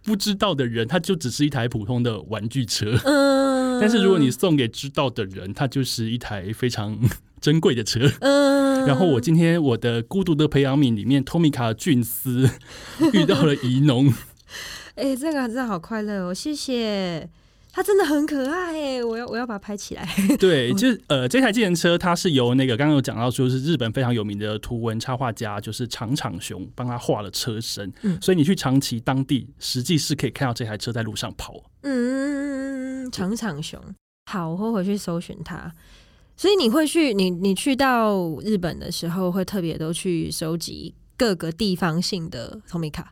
[0.04, 2.98] 不知道的人，它就只是一台普通的玩具车。
[3.06, 3.80] 嗯。
[3.82, 6.98] 但是如果你送给知道的人，它就是一台非常。
[7.42, 12.48] 珍贵的车，嗯，然后我今天我的孤独的培养皿里面，托米卡俊斯
[13.14, 14.14] 遇到了怡农，
[14.94, 17.28] 哎，这个真的好快乐哦，谢谢，
[17.74, 20.06] 它真的很可爱哎，我要我要把它拍起来。
[20.38, 31.64] 对， 就是呃，这台自行车它是由那个刚刚有讲到说是日本非常有名的图文插画家，就是长场雄帮他画了车身，嗯，所以你去长崎当地，实际是可以看到这台车在路上跑。
[31.84, 33.80] 嗯，长场雄，
[34.30, 35.72] 好，我会回去搜寻它。
[36.36, 43.06] 所以你会去你你去到日本的时候，会特别都去收集各个地方性的 Tomica。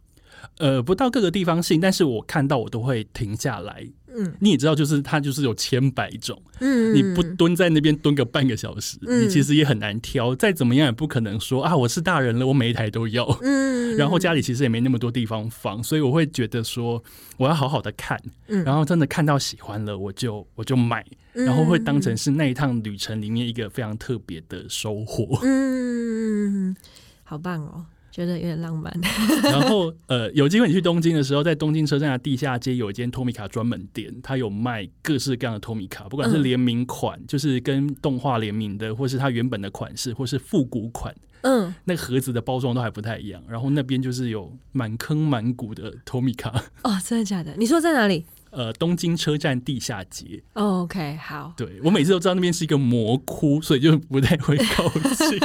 [0.57, 3.87] 呃，不到各个地方性，但是我看到我都会停下来。
[4.11, 6.41] 嗯，你也知道，就是它就是有千百种。
[6.59, 10.35] 嗯，你不蹲在那边蹲个半个小时，你其实也很难挑。
[10.35, 13.23] 再怎么样也不可能说啊，我是大人了，我每一台都要。
[13.43, 17.01] 嗯，然后家里其实也没那么多地方放，所以我会觉得说，
[17.37, 18.19] 我要好好的看。
[18.47, 25.39] 嗯，然后真的看到喜欢了，我就我就买，然后会当成是那一趟旅程里面一个非常特别的收获。
[25.43, 26.75] 嗯，
[27.23, 27.85] 好棒哦。
[28.19, 28.93] 觉得有点浪漫。
[29.43, 41.15] 然后，呃，有机会你去东京的时候，在东京车站的地下街有一间托米卡专门店，它有卖各式各样的托米卡，不管是联名款，就是跟动画联名的，或是它原本的款式，或是复古款。
[41.41, 43.41] 嗯，那盒子的包装都还不太一样。
[43.47, 46.65] 然后那边就是有满坑满谷的托米卡。
[46.83, 47.55] 哦，真的假的？
[47.57, 48.25] 你说在哪里？
[48.51, 50.43] 呃，东京车站地下街。
[50.53, 51.53] OK，好。
[51.55, 55.39] 对我每次都知道那边是一个魔窟，所以就不太会靠近。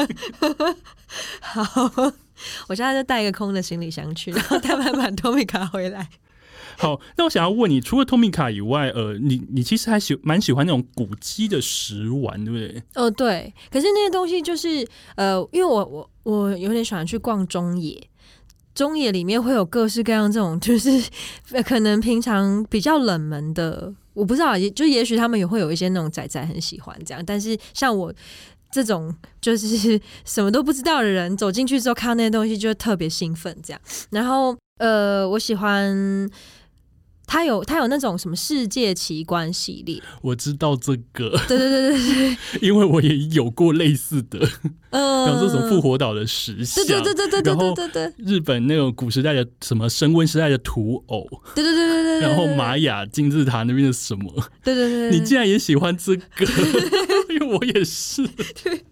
[1.40, 2.12] 好。
[2.68, 6.08] 我现在就带一个空的行李箱去，然后带满满托米卡回来。
[6.76, 12.82] 好，那我想要问你，除了托米卡以外，呃，你你其实还喜蛮喜欢那种古迹的食玩，对不对？
[12.96, 13.54] 哦，对。
[13.70, 18.08] 可是那些东西就是，呃，因为我我我有点喜欢去逛中野，
[18.74, 20.90] 中野里面会有各式各样这种，就是
[21.64, 28.12] 可能平常比较冷门的，我不知道，也就也许他们也会有一些那种仔仔很喜欢这样，但是像我。
[28.74, 33.80] 这种就是 什么都不知道的人走进去之后看到那些东西就特别兴奋，这样。
[34.10, 36.28] 然后呃，我喜欢
[37.24, 44.40] 他有他有那种什么世界奇观系列，我知道这个，对对对对对， 因为我也有过类似的，
[44.90, 54.30] 嗯，比如说什么复活岛的石像，对对对对对对对对，日本那种古时代的什么升温时代的土偶，对对对对对，然后玛雅金字塔那边的什么，
[54.64, 56.24] 对对对，你竟然也喜欢这个。
[57.54, 58.26] 我也是，
[58.62, 58.84] 对，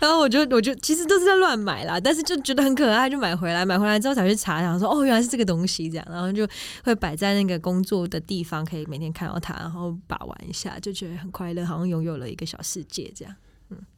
[0.00, 3.64] 然后我就我就其实都是在乱买啦，但是就觉得很可爱，就买回来。
[3.66, 6.46] 买回来之后才去查，然后说哦，原来是这个东西这样，然后就
[6.84, 13.34] 会摆在那个工作的地方，可以每天看到它，然后把玩一下，就觉得很快乐，好像拥有了一个小世界这样。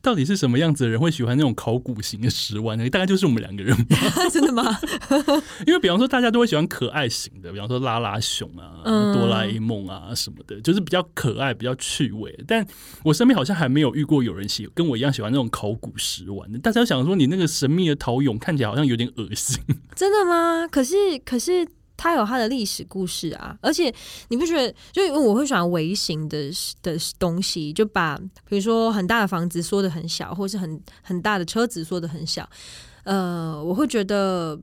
[0.02, 2.88] 到底是什么样子的人会喜欢那种考古型的食玩呢？
[2.88, 3.96] 大概就是我们两个人吧。
[4.32, 4.78] 真的吗？
[5.66, 12.36] 因为比方说，大家都会喜欢可爱型的，比方说拉拉熊啊、哆啦 A 梦啊什么的，就是比较可爱、比较趣味。
[12.46, 12.66] 但
[13.04, 16.58] 我身边好像还没有遇过有人喜跟我一样喜欢那种考古食玩的。
[16.58, 19.58] 大家想说，你那个神秘的陶俑看起来好像有点恶心。
[19.94, 20.66] 真的吗？
[20.68, 21.68] 可是，可是。
[22.00, 23.94] 它有它的历史故事啊，而且
[24.28, 24.74] 你不觉得？
[24.90, 26.50] 就因为我会喜欢微型的
[26.82, 32.48] 的东西，就把比如说很大的房子缩的很小，或是很很大的车子缩的很小，
[33.04, 34.58] 呃，我会觉得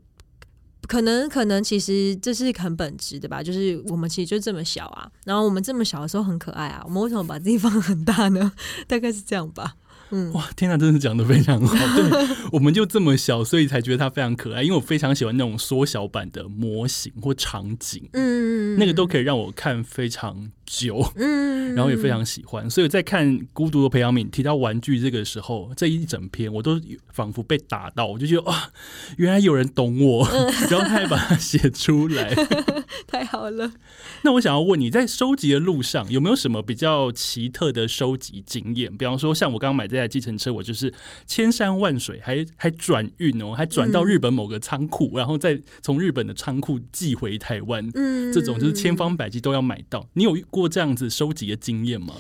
[0.88, 8.52] 可能可能其实这是很本质的吧，就是我们其实就这么小啊，然后我们这么小的时候很可爱啊，我们为什么把自己放很大呢？
[8.88, 9.76] 大概是这样吧。
[10.10, 11.76] 嗯，哇，天哪，真的讲的非常好。
[11.96, 14.64] 对，我们就这么小，所以才觉得它非常可爱。
[14.64, 22.70] 因为我非常喜欢那种缩小版的模型或场景，嗯，那个都可以让我看非常久，嗯，然后也非常喜欢。
[22.70, 26.80] 所以在看《孤独的培养皿》提到玩具这个时候，这一整篇我都
[27.14, 28.70] 仿佛被打到，我就觉得啊，
[29.18, 30.28] 原来有人懂我，
[30.70, 32.36] 然后他还把它写出来，
[33.08, 33.72] 太好了。
[34.24, 38.96] 那我想要问你在收集的路上有没有什么比较奇特的收集经验？
[38.96, 40.94] 比方说，像我刚刚买这台计程车，我就是
[41.26, 47.90] 千山万水，还还转运哦，还转到日本某个仓库，然后再从日本的仓库寄回台湾。
[47.94, 50.06] 嗯，这种就是千方百计都要买到。
[50.14, 52.16] 你有过这样子收集的经验吗？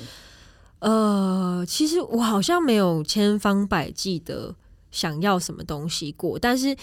[0.79, 4.55] 呃，其实我好像没有千方百计的
[4.91, 6.75] 想要什么东西过，但是。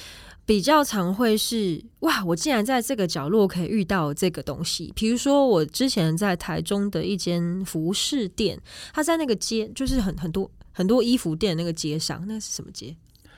[0.47, 4.93] 比较常会是哇，我竟然在这个角落可以遇到这个东西。
[4.95, 8.61] 比如说，我之前在台中的一间服饰店，
[8.93, 12.95] 它在那个街，就是很很多很多衣服店那个街上，那是什么街？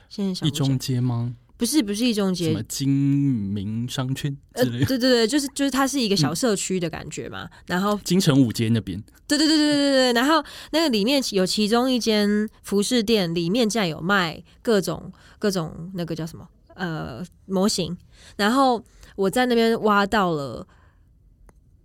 [0.08, 1.32] 现在想一中街吗？
[1.58, 4.84] 不是，不是一中街，什么金明商圈之类。
[4.84, 7.48] 对对对，就是就是它是一个小社区的感觉嘛。
[7.66, 9.02] 然后金城五街那边。
[9.26, 10.12] 对对对对对对对。
[10.12, 16.46] 然后那个里面有其中一间服饰店，里面竟然有卖各种各种那个叫什么？
[16.74, 17.96] 呃，模型，
[18.36, 18.84] 然后
[19.14, 20.66] 我在那边挖到了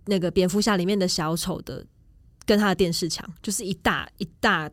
[0.04, 1.86] 那个蝙蝠侠里面的小丑的
[2.44, 4.70] 跟他的电视墙，就是一大一大。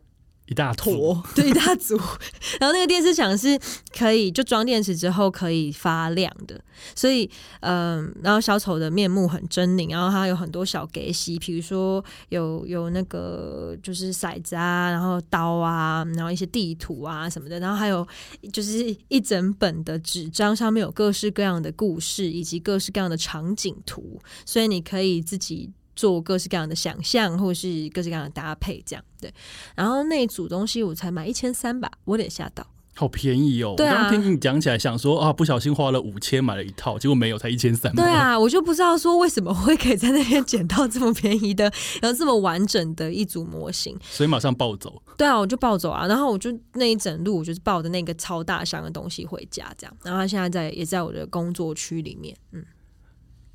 [0.50, 1.96] 一大坨， 对，一大组。
[2.58, 3.58] 然后那个电视墙是
[3.96, 6.60] 可以就装电池之后可以发亮的，
[6.96, 7.30] 所以
[7.60, 18.04] 嗯，然后小丑的面目很狰狞，然后他有很多小给息，比如说有有那个就是骰子啊，然后刀啊，然后一些地图啊什么的，然后还有
[18.52, 25.70] 就是一整本的纸张，上面有各式各样的故事以及各式各样的场景图，所以你可以自己。
[26.00, 29.30] 做各式各样的想象，或是各式各样的搭配，这样对。
[29.76, 33.74] 然后那一组东西我才买一千三吧，我有点吓到，好便宜哦。
[33.76, 37.94] 对啊，听你讲起来想说啊，不小心花了五千买了一套，结果没有，才一千三。
[37.94, 41.70] 对啊，我就不知道说为什么会可以在那边捡到这么便宜的，
[42.00, 45.02] 然后这么完整的一组模型，所以马上暴走。
[45.18, 49.94] 对啊，我就暴走啊，然后我就那一整路我就是抱着那个超大箱的东西回家，这样。
[50.02, 52.64] 然后他现在在也在我的工作区里面，嗯。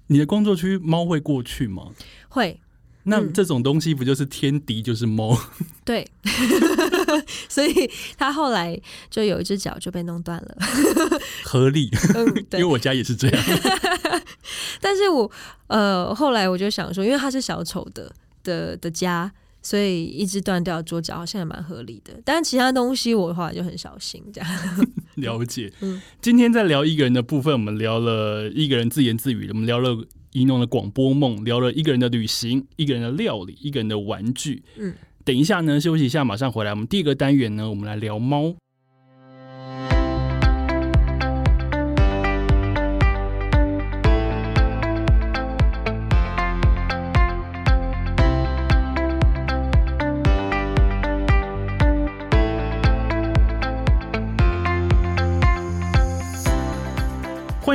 [0.08, 1.88] 你的工作区猫会过去吗？
[2.30, 2.60] 会。
[3.08, 5.38] 那这种东西不就是天敌就是猫？
[5.86, 6.08] 对，
[7.48, 8.80] 所以他后来
[9.12, 10.58] 就有一只脚就被弄断了。
[11.44, 11.92] 合理，
[12.54, 13.44] 因为我家也是这样。
[14.82, 15.32] 但是我
[15.68, 18.12] 呃后来我就想说，因为他是小丑的
[18.44, 19.32] 的的家。
[19.66, 24.50] 所以一只断掉桌脚好像也蛮合理的，但其他东西我的话就很小心这样。
[25.16, 25.74] 了解。
[25.82, 34.62] 嗯，今天在聊一个人的部分，我们聊了一个人自言自语，我们聊了一弄的广播梦，聊了一个人的旅行，一个人的料理，一个人的玩具。
[34.78, 34.94] 嗯，
[35.24, 36.70] 等一下呢，休息一下，马上回来。
[36.70, 38.54] 我们第一个单元呢，我们来聊猫。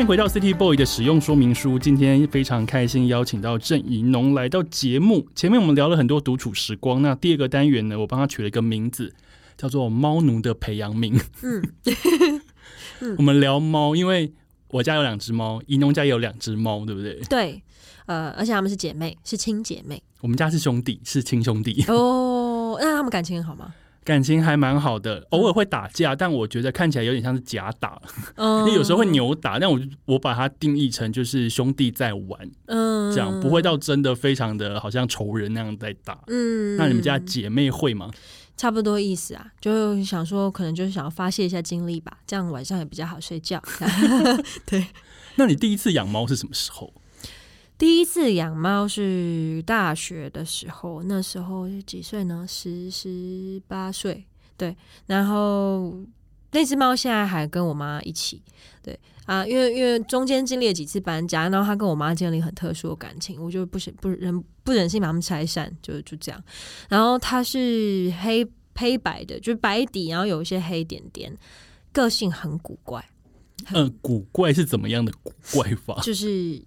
[0.00, 1.78] 欢迎回到 City Boy 的使用说明书。
[1.78, 5.28] 今天非常开心邀请到郑怡农来到节目。
[5.34, 9.14] 前面我们聊了很多独处时光，那第二个单元呢，我帮他取了一个名字，
[9.58, 11.22] 叫做“猫奴的培养皿”。
[13.00, 14.32] 嗯，我们聊猫，因为
[14.68, 17.20] 我家有两只猫，怡农家也有两只猫，对不对？
[17.28, 17.62] 对，
[18.06, 20.02] 呃，而且他们是姐妹，是亲姐妹。
[20.22, 21.84] 我们家是兄弟，是亲兄弟。
[21.88, 23.74] 哦，那他们感情很好吗？
[24.02, 28.00] 感情还蛮好的，偶尔会打架，但我觉得看起来有点像是假打，
[28.36, 38.10] 因为 有时候会扭打，但我我把它定义成就是兄弟在玩，嗯，这样不会到真的非常的好像仇人那样在打，嗯，那你们家姐妹会吗？
[38.56, 43.62] 差不多意思啊，就想说可能就是想要发泄一下精力吧，这样晚上也比较好睡觉。
[44.66, 44.86] 对，
[45.36, 46.92] 那你第一次养猫是什么时候？
[47.80, 52.44] 第一次养猫是大学的时候，那时候几岁呢？
[52.46, 54.26] 十十八岁。
[54.58, 54.76] 对，
[55.06, 55.96] 然后
[56.52, 58.42] 那只猫现在还跟我妈一起。
[58.82, 66.44] 对啊，因为因为中间经历了几次搬家，然后它跟我妈建立很特殊的感情，我就不忍不忍不忍心把它们拆散，就就这样。
[66.90, 71.34] 然后它是黑黑白的，就是白底，然后有一些黑点点，
[71.92, 73.02] 个性很古怪。
[73.72, 75.98] 嗯，古怪是怎么样的古怪法？
[76.02, 76.62] 就是。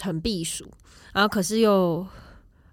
[0.00, 0.66] 很避暑，
[1.12, 2.06] 然后可是又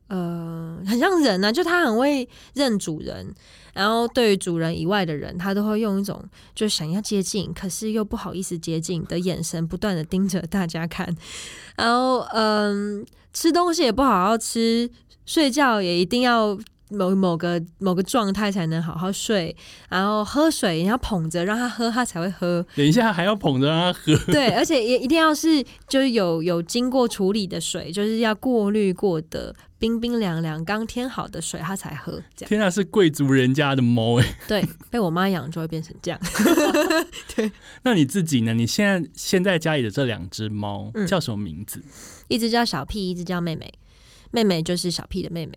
[0.08, 3.34] 呃，很像人啊，就他很会认主人，
[3.74, 11.16] 然后对于主人以外的人，他都会用一种就想要接近，可是又不好意思接近的眼神，不断的盯着大家看。
[11.76, 14.90] 然后，嗯，吃东西也不好好吃，
[15.26, 16.58] 睡觉也一定要。
[16.90, 19.56] 某某个某个状态才能好好睡，
[19.90, 22.66] 然后喝水你要捧着让他喝，他才会喝。
[22.76, 24.16] 等一下还要捧着让他喝。
[24.32, 32.22] 对，而且也一定要是就是有有经过处理的水，就是要过滤过的冰冰凉凉、刚添好的水，他才喝。
[32.36, 32.50] 这样。
[32.50, 34.36] 天啊，是贵族人家的猫哎。
[34.48, 36.20] 对，被我妈养就会变成这样。
[37.36, 37.52] 对。
[37.82, 38.54] 那你自己呢？
[38.54, 41.84] 你现在现在家里的这两只猫叫什么名字？
[42.28, 43.74] 一只叫小屁，一只叫妹妹。
[44.32, 45.54] 妹妹就是小屁的妹妹。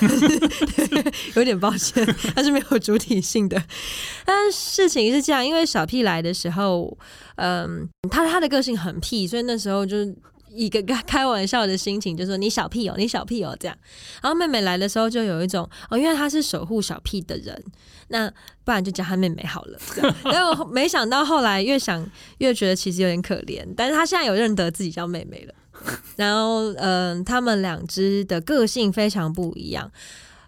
[1.36, 3.62] 有点抱歉，它是没有主体性的。
[4.24, 6.96] 但事情是这样，因为小屁来的时候，
[7.36, 10.14] 嗯，他他的个性很屁，所以那时候就是
[10.50, 13.76] 一个开开玩笑的心情，就说你小屁哦，你小屁哦这样。
[14.22, 17.64] 然后妹妹来的时候，就有一种哦，因为他是守护小屁的人，
[18.08, 18.30] 那
[18.64, 19.78] 不然就叫他妹妹好了。
[20.24, 25.54] 但我没想到后来越想越觉得其实有点可怜，但是他现在有认得自己叫妹妹了。
[26.16, 29.90] 然后，嗯，他们两只的个性非常不一样。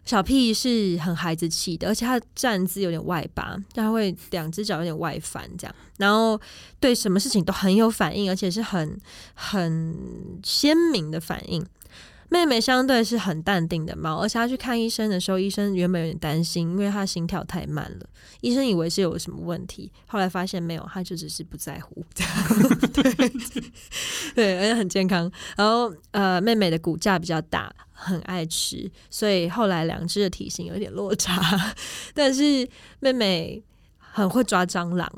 [0.05, 5.75] 小屁是很孩子气的，而且他站姿有点外八，他会两只脚有点外翻这样。
[5.99, 6.41] 然后
[6.79, 8.97] 对什么事情都很有反应，而且是很
[9.35, 9.97] 很
[10.45, 11.65] 鲜明的反应。
[12.29, 18.07] 妹妹相对是很淡定的猫，而且她去看医生的时候，医生原本有点担心，因为她心跳太慢了。
[18.41, 22.05] 医生以为是有什么问题，后来发现没有，她就只是不在乎。
[22.93, 23.29] 对
[24.35, 25.31] 对，而且很健康。
[25.57, 31.75] 然后呃，妹妹的骨架比较大，很爱吃，所以后来两只的体型有点落差。
[32.13, 32.69] 但是
[33.01, 33.63] 妹妹
[33.99, 35.11] 很会抓蟑螂。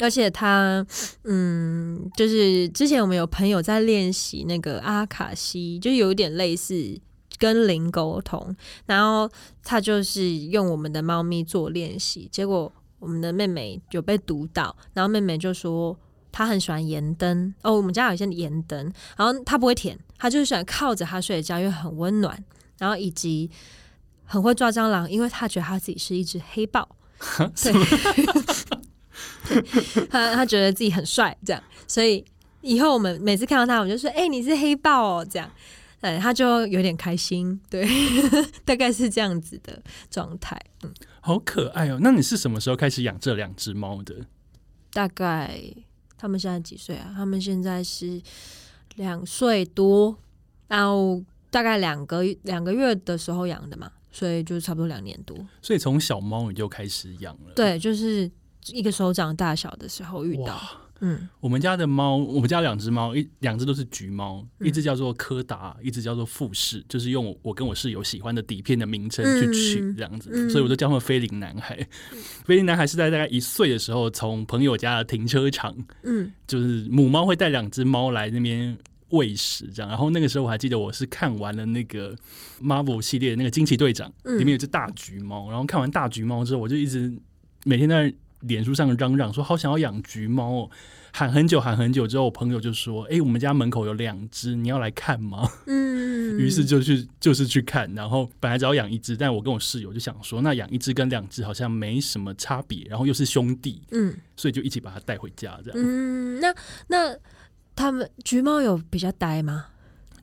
[0.00, 0.84] 而且他，
[1.24, 7.00] 嗯，就是之前我们有朋友在练习那个阿卡西，就有点类似
[7.38, 8.54] 跟灵沟通，
[8.86, 9.30] 然后
[9.62, 15.96] 他就是用我们的猫咪做练习，结果我们的妹妹有被读到，然后妹妹就说
[16.32, 22.42] 她很喜欢盐灯哦，我们家有一些盐灯，然后她不会舔，她就是喜欢靠着它睡觉，因为很温暖，
[22.78, 23.50] 然后以及
[24.24, 26.88] 很会抓蟑螂，因为她觉得她自己是一只黑豹，
[27.62, 27.72] 对。
[30.10, 32.24] 他他觉得自己很帅，这样，所以
[32.60, 35.50] 以后我们每次看到他，我就说：“哎，你是黑豹哦。”这样，
[36.00, 37.88] 哎，他就有点开心，对，
[38.64, 40.60] 大概是这样子的状态。
[40.82, 41.98] 嗯，好可爱哦。
[42.00, 44.14] 那你是什么时候开始养这两只猫的？
[44.92, 45.60] 大概
[46.16, 47.12] 他们现在几岁啊？
[47.14, 48.20] 他们现在是
[48.96, 50.16] 两岁多，
[50.66, 55.36] 然后大概两个两个月的时候养的嘛，所以就差不多两年多。
[55.62, 57.52] 所以从小猫你就开始养了？
[57.54, 58.30] 对，就是。
[58.74, 60.60] 一个手掌大小的时候遇到，
[61.00, 71.76] 嗯，我们家的猫，我们家两只猫，一两只都是橘猫，一只叫做柯达，一只叫做富士，就是用我跟我室友喜欢的底片的名称去取这样子，所以我就叫他们菲林男孩。
[72.44, 78.76] 菲林男孩是在大概一岁的时候，从朋友家的停车场，嗯，就是母猫会带两只猫来那边
[79.10, 79.88] 喂食，这样。
[79.88, 82.16] 然后那个时候我还记得，我是看完了那个
[82.60, 87.16] Marvel 系列那个惊奇队长，里面有只大橘猫，然后看完大橘猫之后，我就一直
[87.64, 88.12] 每天在。
[88.40, 90.70] 脸书上嚷嚷说好想要养橘猫，哦，
[91.12, 105.80] 喊很久喊很久之后，我朋友就说：“哎，我们家门口有两只，你要来看吗？”嗯， 于是就去就是去看，然后本来只要养一只，但我跟我室友就想说，那养一只跟两只好像没什么差别，然后又是兄弟，嗯，所以就一起把它带回家这样。
[105.80, 106.54] 嗯，那
[106.86, 107.16] 那
[107.74, 109.66] 他们橘猫有比较呆吗？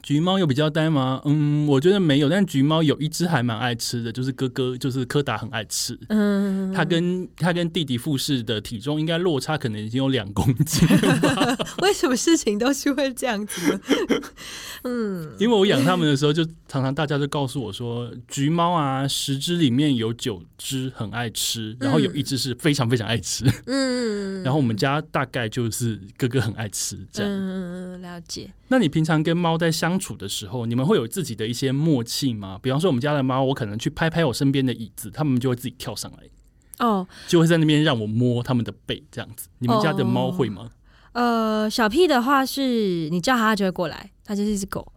[0.06, 1.20] 橘猫有比较呆吗？
[1.26, 5.98] 嗯，我觉得没有，但橘猫有一只还蛮爱吃的，就是哥哥，就是柯达很爱吃。
[6.10, 10.88] 嗯，他跟他跟弟弟富士的体重应该落差可能已经有两公斤。
[11.82, 13.82] 为什么事情都是会这样子？
[14.86, 23.44] 嗯，因为我养他们的时候，就常常大家就告诉我说，橘猫啊，十只里面有九只很爱吃，然后有一只是非常非常爱吃。
[23.66, 27.32] 嗯， 然后我们家大概就是哥哥很爱吃这样。
[27.32, 28.52] 嗯，了解。
[28.68, 32.60] 那你平常跟猫在相处的时候，你们会有自己的一些默契吗？
[32.62, 39.48] 比方说，我们家的猫，我可能去拍拍我身边的椅子，它们就会自己跳上来，哦，就会在那边让我摸它们的背，这样子。
[39.60, 40.70] 你们家的猫会吗？
[41.14, 44.92] 呃，小屁的话是你叫它，它就会过来，它就是一只狗，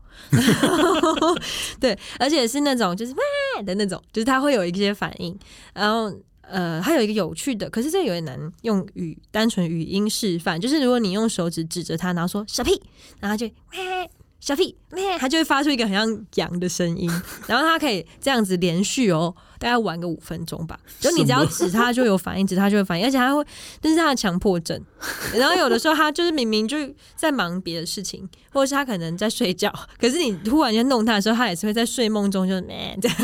[1.81, 5.39] 对，而且是那种就是哇的那种，就是它会有一些反应，
[5.75, 6.13] 然后。
[6.51, 10.59] 呃，还有一个有趣的，可是这有点难用语单纯语音示范。
[10.59, 12.83] 就是如果你用手指指着它，然后说“小屁”，
[13.21, 13.47] 然后就
[14.41, 17.11] 小屁咩，它就会发出一个很像羊的声音，
[17.49, 20.79] 然后它可以这样子连续哦，大概玩个五分钟吧。
[21.01, 23.45] 就你只要指它就有反应，指它就会反应，而且它会，
[23.83, 24.81] 这是它的强迫症。
[25.35, 26.77] 然后有的时候它就是明明就
[27.17, 33.17] 在忙别的事情，或者是它可能在睡觉， 可是你突然间弄它的时候，它也是会在睡梦中就咩这样。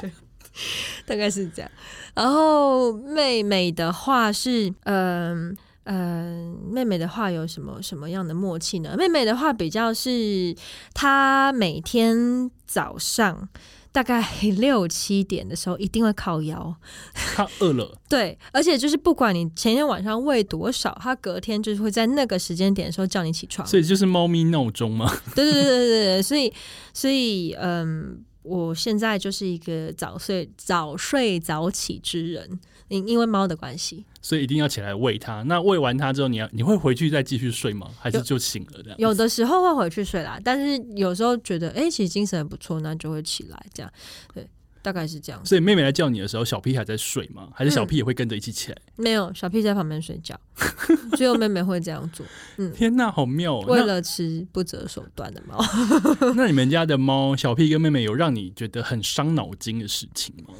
[0.00, 0.10] 对，
[1.04, 1.70] 大概是这样。
[2.14, 5.50] 然后妹妹的话是，嗯。
[5.50, 8.94] 呃，妹妹的话有什么什么样的默契呢？
[8.96, 10.54] 妹妹的话比较是，
[10.94, 13.48] 她每天早上
[13.90, 14.24] 大概
[14.58, 16.76] 六七点的时候一定会靠腰。
[17.14, 17.98] 她饿了。
[18.08, 23.66] 对，而且就是不管你前天晚上喂多少，她隔天就是会在那个时间点的时候叫你起床。
[23.66, 25.10] 所以就是猫咪闹钟吗？
[25.34, 26.52] 对对对对对对，所以
[26.92, 32.60] 所以嗯，我现在就是一个早睡早睡早起之人。
[32.88, 35.42] 因因为猫的关系，所以一定要起来喂它。
[35.42, 37.90] 那喂完它之后，你要你会回去再继续睡吗？
[37.98, 38.98] 还是就醒了这样？
[38.98, 43.92] 有的时候会回去睡啦，但是有时候觉得哎，其实精神很不错，那就会起来这样。
[44.34, 44.46] 对，
[44.82, 45.44] 大概是这样。
[45.44, 47.48] 所以妹妹来叫你的时候，小屁还在睡吗？
[47.54, 48.78] 还是小屁也会跟着一起起来？
[48.96, 50.38] 没有，小屁在旁边睡觉，
[51.16, 52.24] 只有妹妹会这样做。
[52.56, 53.54] 嗯，天哪，好妙！
[53.54, 55.58] 哦为了吃不择手段的猫。
[56.36, 60.54] 那你们家的猫小屁跟妹妹有让你觉得很伤脑筋的事情吗？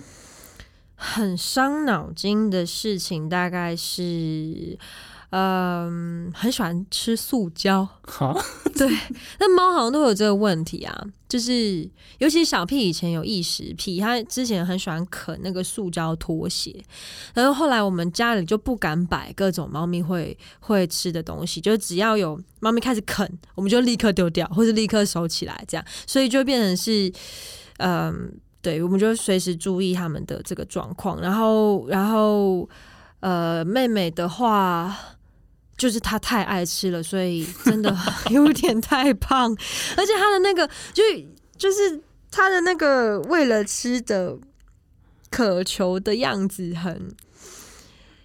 [1.02, 4.78] 很伤脑筋的事情大概是，
[5.30, 7.88] 嗯，很喜欢吃塑胶。
[8.76, 8.86] 对，
[9.38, 11.88] 那猫好像都有这个问题啊，就是
[12.18, 16.84] 尤其小屁以前有异食癖，他之前很喜欢啃那个塑胶拖鞋，
[17.32, 27.10] 然后后来我们家里就不敢摆各种猫咪会会吃的东西，就只要有猫咪开始啃，我们就立刻丢掉，或是立刻收起来，这样，所以就变成是，
[27.78, 28.38] 嗯。
[28.62, 31.20] 对，我们就随时注意他们的这个状况。
[31.20, 32.68] 然后，然后，
[33.20, 34.94] 呃，妹妹的话，
[35.78, 37.96] 就是她太爱吃了，所以真的
[38.30, 39.50] 有点太胖，
[39.96, 41.02] 而且她的那个，就
[41.56, 42.00] 就是
[42.30, 44.36] 她的那个为了吃的
[45.30, 47.14] 渴求的样子，很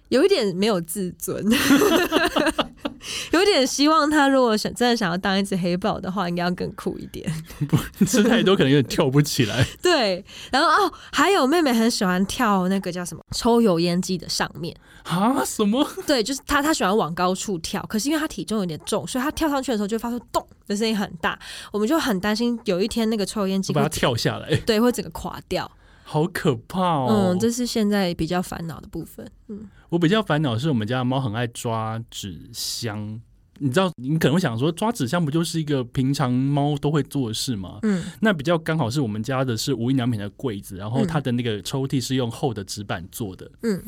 [0.08, 1.44] 有一点没有自尊。
[3.32, 7.30] 有点希望他如果想真的想要当一只黑豹的话，应该要更酷一点。
[7.98, 9.64] 不吃太多可能有点跳不起来。
[9.82, 15.44] 对，然后哦，还有妹妹很喜欢跳那个叫什么抽油烟机的上面啊？
[15.44, 15.86] 什么？
[16.06, 21.38] 对，就是她，她喜欢往高处跳，可是因为她体重有点重，所以她跳上去的时候就发出咚的声音很大，
[21.72, 25.70] 我们就很担心有一天那个抽油烟机把它跳下来，对，会整个垮掉。
[26.08, 27.34] 好可怕哦！
[27.34, 29.28] 嗯，这是现在比较烦恼的部分。
[29.48, 33.20] 嗯，我比较烦恼是我们家的猫很爱抓纸箱。
[33.58, 37.80] 你知道，你可能会想说，抓纸箱不就是一个平常猫都会做的事吗？
[37.82, 43.50] 嗯，那比较刚好是我们家的是无印良品的柜子，然后它的那个抽屉是用厚的纸板做的。
[43.62, 43.82] 嗯，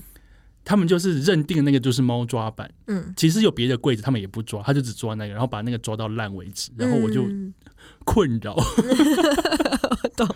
[0.65, 2.69] 他们就是认定那个就是猫抓板。
[2.89, 6.73] 嗯，其实有别的柜子，他们也不抓，他就只抓那个，然后把那个抓到烂为止。
[6.77, 7.25] 然后我就
[8.05, 8.57] 困扰。
[10.17, 10.27] 懂。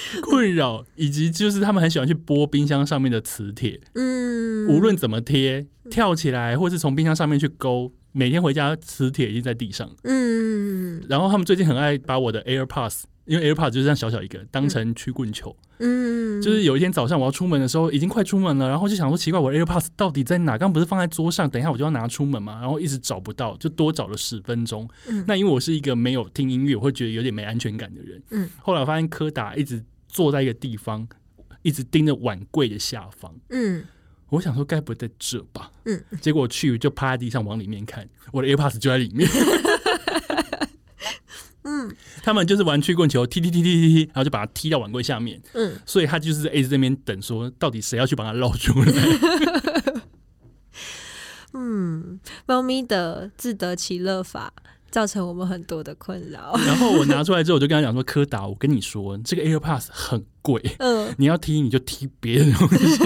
[0.22, 20.58] 困扰，以及就是他们很喜欢去拨冰箱上面的磁铁，嗯，无论怎么贴，跳起来或是从冰箱上面去勾，每天回家磁铁已经在地上，嗯，然后他们最近很爱把我的 AirPods，因为 AirPods 就是这样小小一个，当成曲棍球，嗯，就是有一天早上我要出门的时候，已经快出门了，然后就想说奇怪，我 AirPods 到底在哪？
[20.58, 24.88] 刚不是放在桌上，等一下我就要拿出门嘛，然后一直找不到，就多找了十分钟。
[25.26, 29.84] 那因为我是一个没有听音乐，我会觉得有点没安全感的人，嗯，后来我发现柯达一直。
[30.10, 31.06] 坐在一个地方，
[31.60, 33.30] 一直盯着碗柜的下方。
[33.50, 33.84] 嗯，
[34.30, 35.70] 我想说该不在这吧。
[35.84, 39.28] 嗯，结果去就趴在地上往里面看，我的 AirPods 就在里面。
[41.68, 45.38] 嗯，他们就是玩曲棍球，踢踢踢踢踢踢，然后就把它踢到碗柜下面。
[45.52, 48.92] 嗯，所以他就是在 A 这边等，说到底谁要去把它捞出来。
[51.52, 54.52] 嗯，猫咪的自得其乐法。
[54.90, 56.58] 造成我们很多的困扰。
[56.64, 62.98] 然后我拿出来之后，我就跟他讲说：“柯达，我跟你说，这个 AirPods 很贵，嗯，你要踢你就踢别的东西，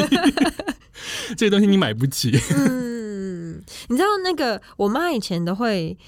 [1.36, 5.98] 这个东西你买不起。”嗯，你知道那个我妈以前都会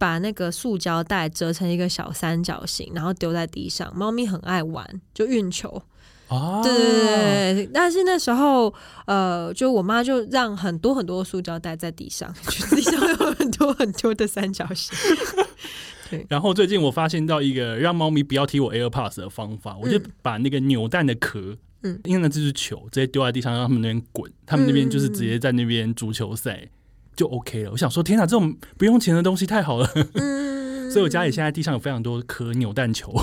[0.00, 5.82] 把那个塑胶袋折成一个小三角形，然后丢在地上，猫咪很爱玩，就运球。
[6.28, 8.72] 哦，对对对对，但是那时候，
[9.04, 12.32] 呃，就我妈就让很多很多塑胶袋在地上，
[12.70, 14.96] 地上有很多很多的三角形。
[16.08, 26.66] 对，然后最近我发现到一个让猫咪不要踢我 AirPods 的方法，我就把那个扭蛋的壳，嗯，因为那这是球，直接丢在地上，让他们那边滚，他们那边就是直接在那边足球赛
[27.20, 27.70] 就 OK 了。
[27.72, 29.86] 我想说，天哪，这种不用钱的东西太好了。
[30.14, 30.48] 嗯。
[30.90, 33.14] 所以我家里现在地上有非常多颗扭蛋球。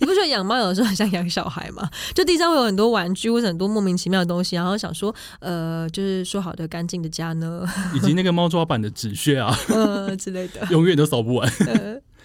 [0.00, 1.90] 你不觉得养猫有的时候很像养小孩吗？
[2.14, 7.66] 就地上会有很多玩具或者很多莫名其妙的东西，然后想说，呃，就是说好的干净的家呢？
[7.94, 11.52] 以及那个猫抓板的纸屑啊，呃之类的， 永远都扫不完。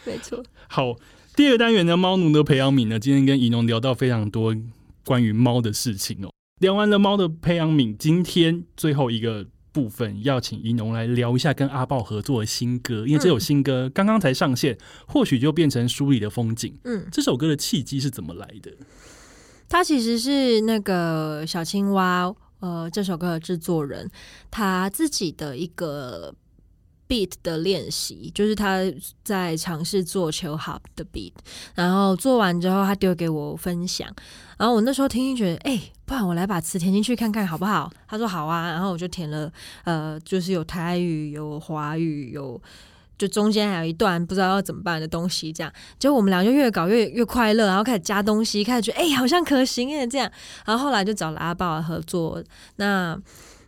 [0.05, 0.41] 没错。
[0.69, 0.95] 好，
[1.35, 4.55] 第二个单元呢，猫奴的培养皿呢，今天跟怡农聊到非常多
[5.05, 6.29] 关于猫的事情哦。
[6.61, 16.77] 聊完了猫的培养皿，今天最后一个部分要请怡农来聊一下跟阿豹合作的新歌，因为这首新歌刚刚才上线，或许就变成书里的风景。
[16.83, 18.71] 嗯，这首歌的契机是怎么来的？
[19.69, 24.09] 他其实是那个小青蛙，呃，这首歌的制作人，
[24.49, 26.35] 他自己的一个
[27.11, 28.79] beat 的练习，就是他
[29.21, 31.33] 在尝试做 chill hop 的 beat，
[31.75, 34.07] 然后做完之后，他丢给我分享，
[34.57, 37.91] 然后我那时候听听觉得，哎、不然我来把词填进去看看好不好？
[38.07, 39.51] 他说好啊，然后我就填了，
[39.83, 42.61] 呃，就是有台语、有华语、有。
[43.17, 50.31] 就中间还有一段不知道要怎么办的东西，这样，结果我们俩就越搞越越快乐，然后开始加东西，开始觉得哎、好像可行耶这样，
[50.65, 52.43] 然后后来就找了阿豹合作。
[52.77, 53.15] 那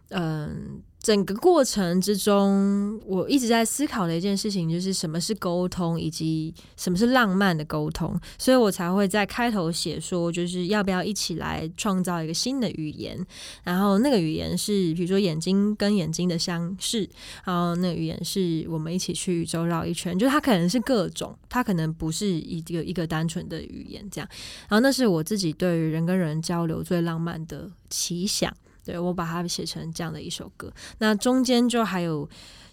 [0.09, 13.19] 嗯、整个过程之中，我一直在思考的一件事情就是什么是沟通，以及什么是浪漫的沟通，所以我才会在开头写说，就是要不要一起来创造一个新的语言，
[13.63, 17.01] 然后那个语言是比如说眼睛跟眼睛的相视，
[17.43, 24.29] 然后那个语言是我们一起去宇宙绕一圈，就是它可能是各种，它可能不是一个一个单纯的语言这样。
[24.69, 30.71] 然后那是我自己对于人跟人交流最浪漫的奇想，对我把它写成这样的一首歌。
[30.99, 32.27] 那中间就还有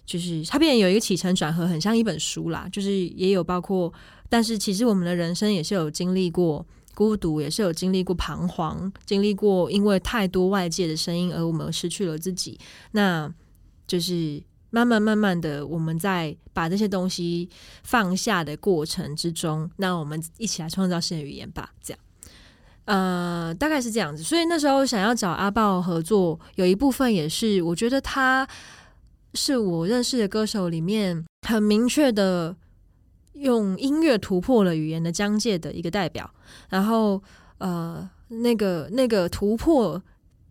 [0.05, 3.91] 就是它变有一个起承转合，很像一本书啦，就是也有包括，
[4.29, 6.65] 但是其实我们的人生也是有经历过。
[6.93, 12.59] 孤独也是有经历过彷徨，经历过因为太多外界的声音而我们失去了自己。
[12.91, 13.33] 那
[13.87, 17.49] 就是慢慢慢慢的，我们在把这些东西
[17.81, 21.73] 放下的过程之中，那我们一起来创造新的语言吧。
[21.81, 21.99] 这样，
[22.91, 24.21] 呃，大概是这样子。
[24.21, 28.45] 所以那时候想要找阿豹合作，有一部分也是我觉得他
[29.33, 32.53] 是我认识的歌手里面很明确的
[33.31, 36.29] 用音乐突破了语言的疆界的一个代表。
[36.67, 37.23] 然后，
[37.59, 40.03] 呃，那个那个突破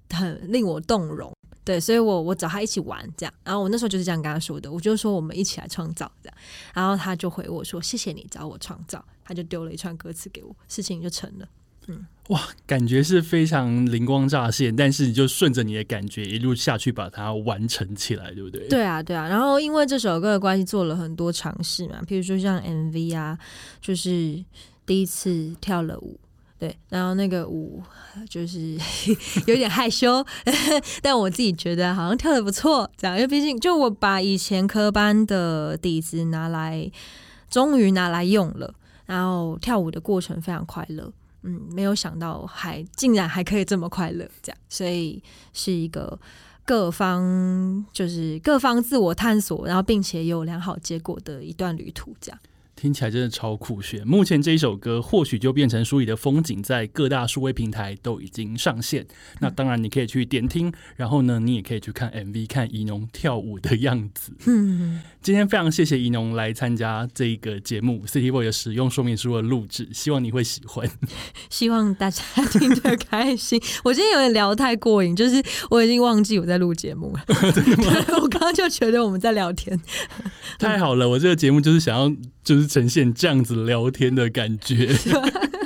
[0.08, 1.30] 很令我动容。
[1.62, 6.36] 对，所以我我找他一起玩这样，然后我那时候就是这样跟他说的，我就说我们一起来创造这样，
[6.72, 11.46] 然后他就回我说谢谢你找我创造，他就丢了一串歌词给我，事情就成了。
[11.86, 18.66] 嗯哇，感觉是非常灵光乍现，但是你就顺着你的感觉一路下去把它完成起来，对不对？
[18.68, 23.38] 对啊，对啊，然后因为这首歌的关系，做了很多尝试嘛，譬如说像 MV 啊，
[23.80, 24.44] 就是
[24.86, 26.18] 第一次跳了舞。
[26.56, 27.82] 对，然后那个舞
[28.28, 28.76] 就是
[29.48, 30.22] 有点害羞，
[31.00, 36.90] 但我自己觉得好像跳的不错，这样，因为毕竟就我把以前科班的底子拿来，
[37.48, 38.74] 终于拿来用了，
[39.06, 41.10] 然后跳舞的过程非常快乐，
[41.42, 45.22] 嗯，没有想到还竟然还可以这么快乐，这样，所以
[45.52, 46.18] 是一个
[46.64, 52.38] 各方就是各方自我探索，然后并且有良好结果的一段旅途，这样。
[52.80, 54.06] 听起来真的超酷炫。
[54.06, 59.06] 目前这一首歌或许就变成书里的风景，在各大数位平台都已经上线。
[59.40, 64.32] 那当然你可以去点听，然后呢，你也可以去看 MV，看怡农跳舞的样子。
[64.46, 70.88] 嗯，今天非常谢谢怡农来参加这一个节目《City Boy》的使用说明书的录制，希望你会喜欢。
[71.50, 73.60] 希望大家听得开心。
[73.84, 77.22] 我今天有点聊太过瘾，就是我已经忘记我在录节目了。
[78.22, 79.78] 我刚刚就觉得我们在聊天。
[80.58, 82.10] 太好了，我这个节目就是想要
[82.50, 84.88] 就是呈现这样子聊天的感觉。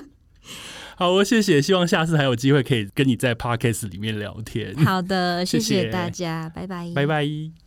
[0.96, 4.74] 好，我谢谢，希望下次还有机会可以跟你在 podcast 里面聊天。
[4.84, 7.63] 好的，谢谢大家，拜拜，拜拜。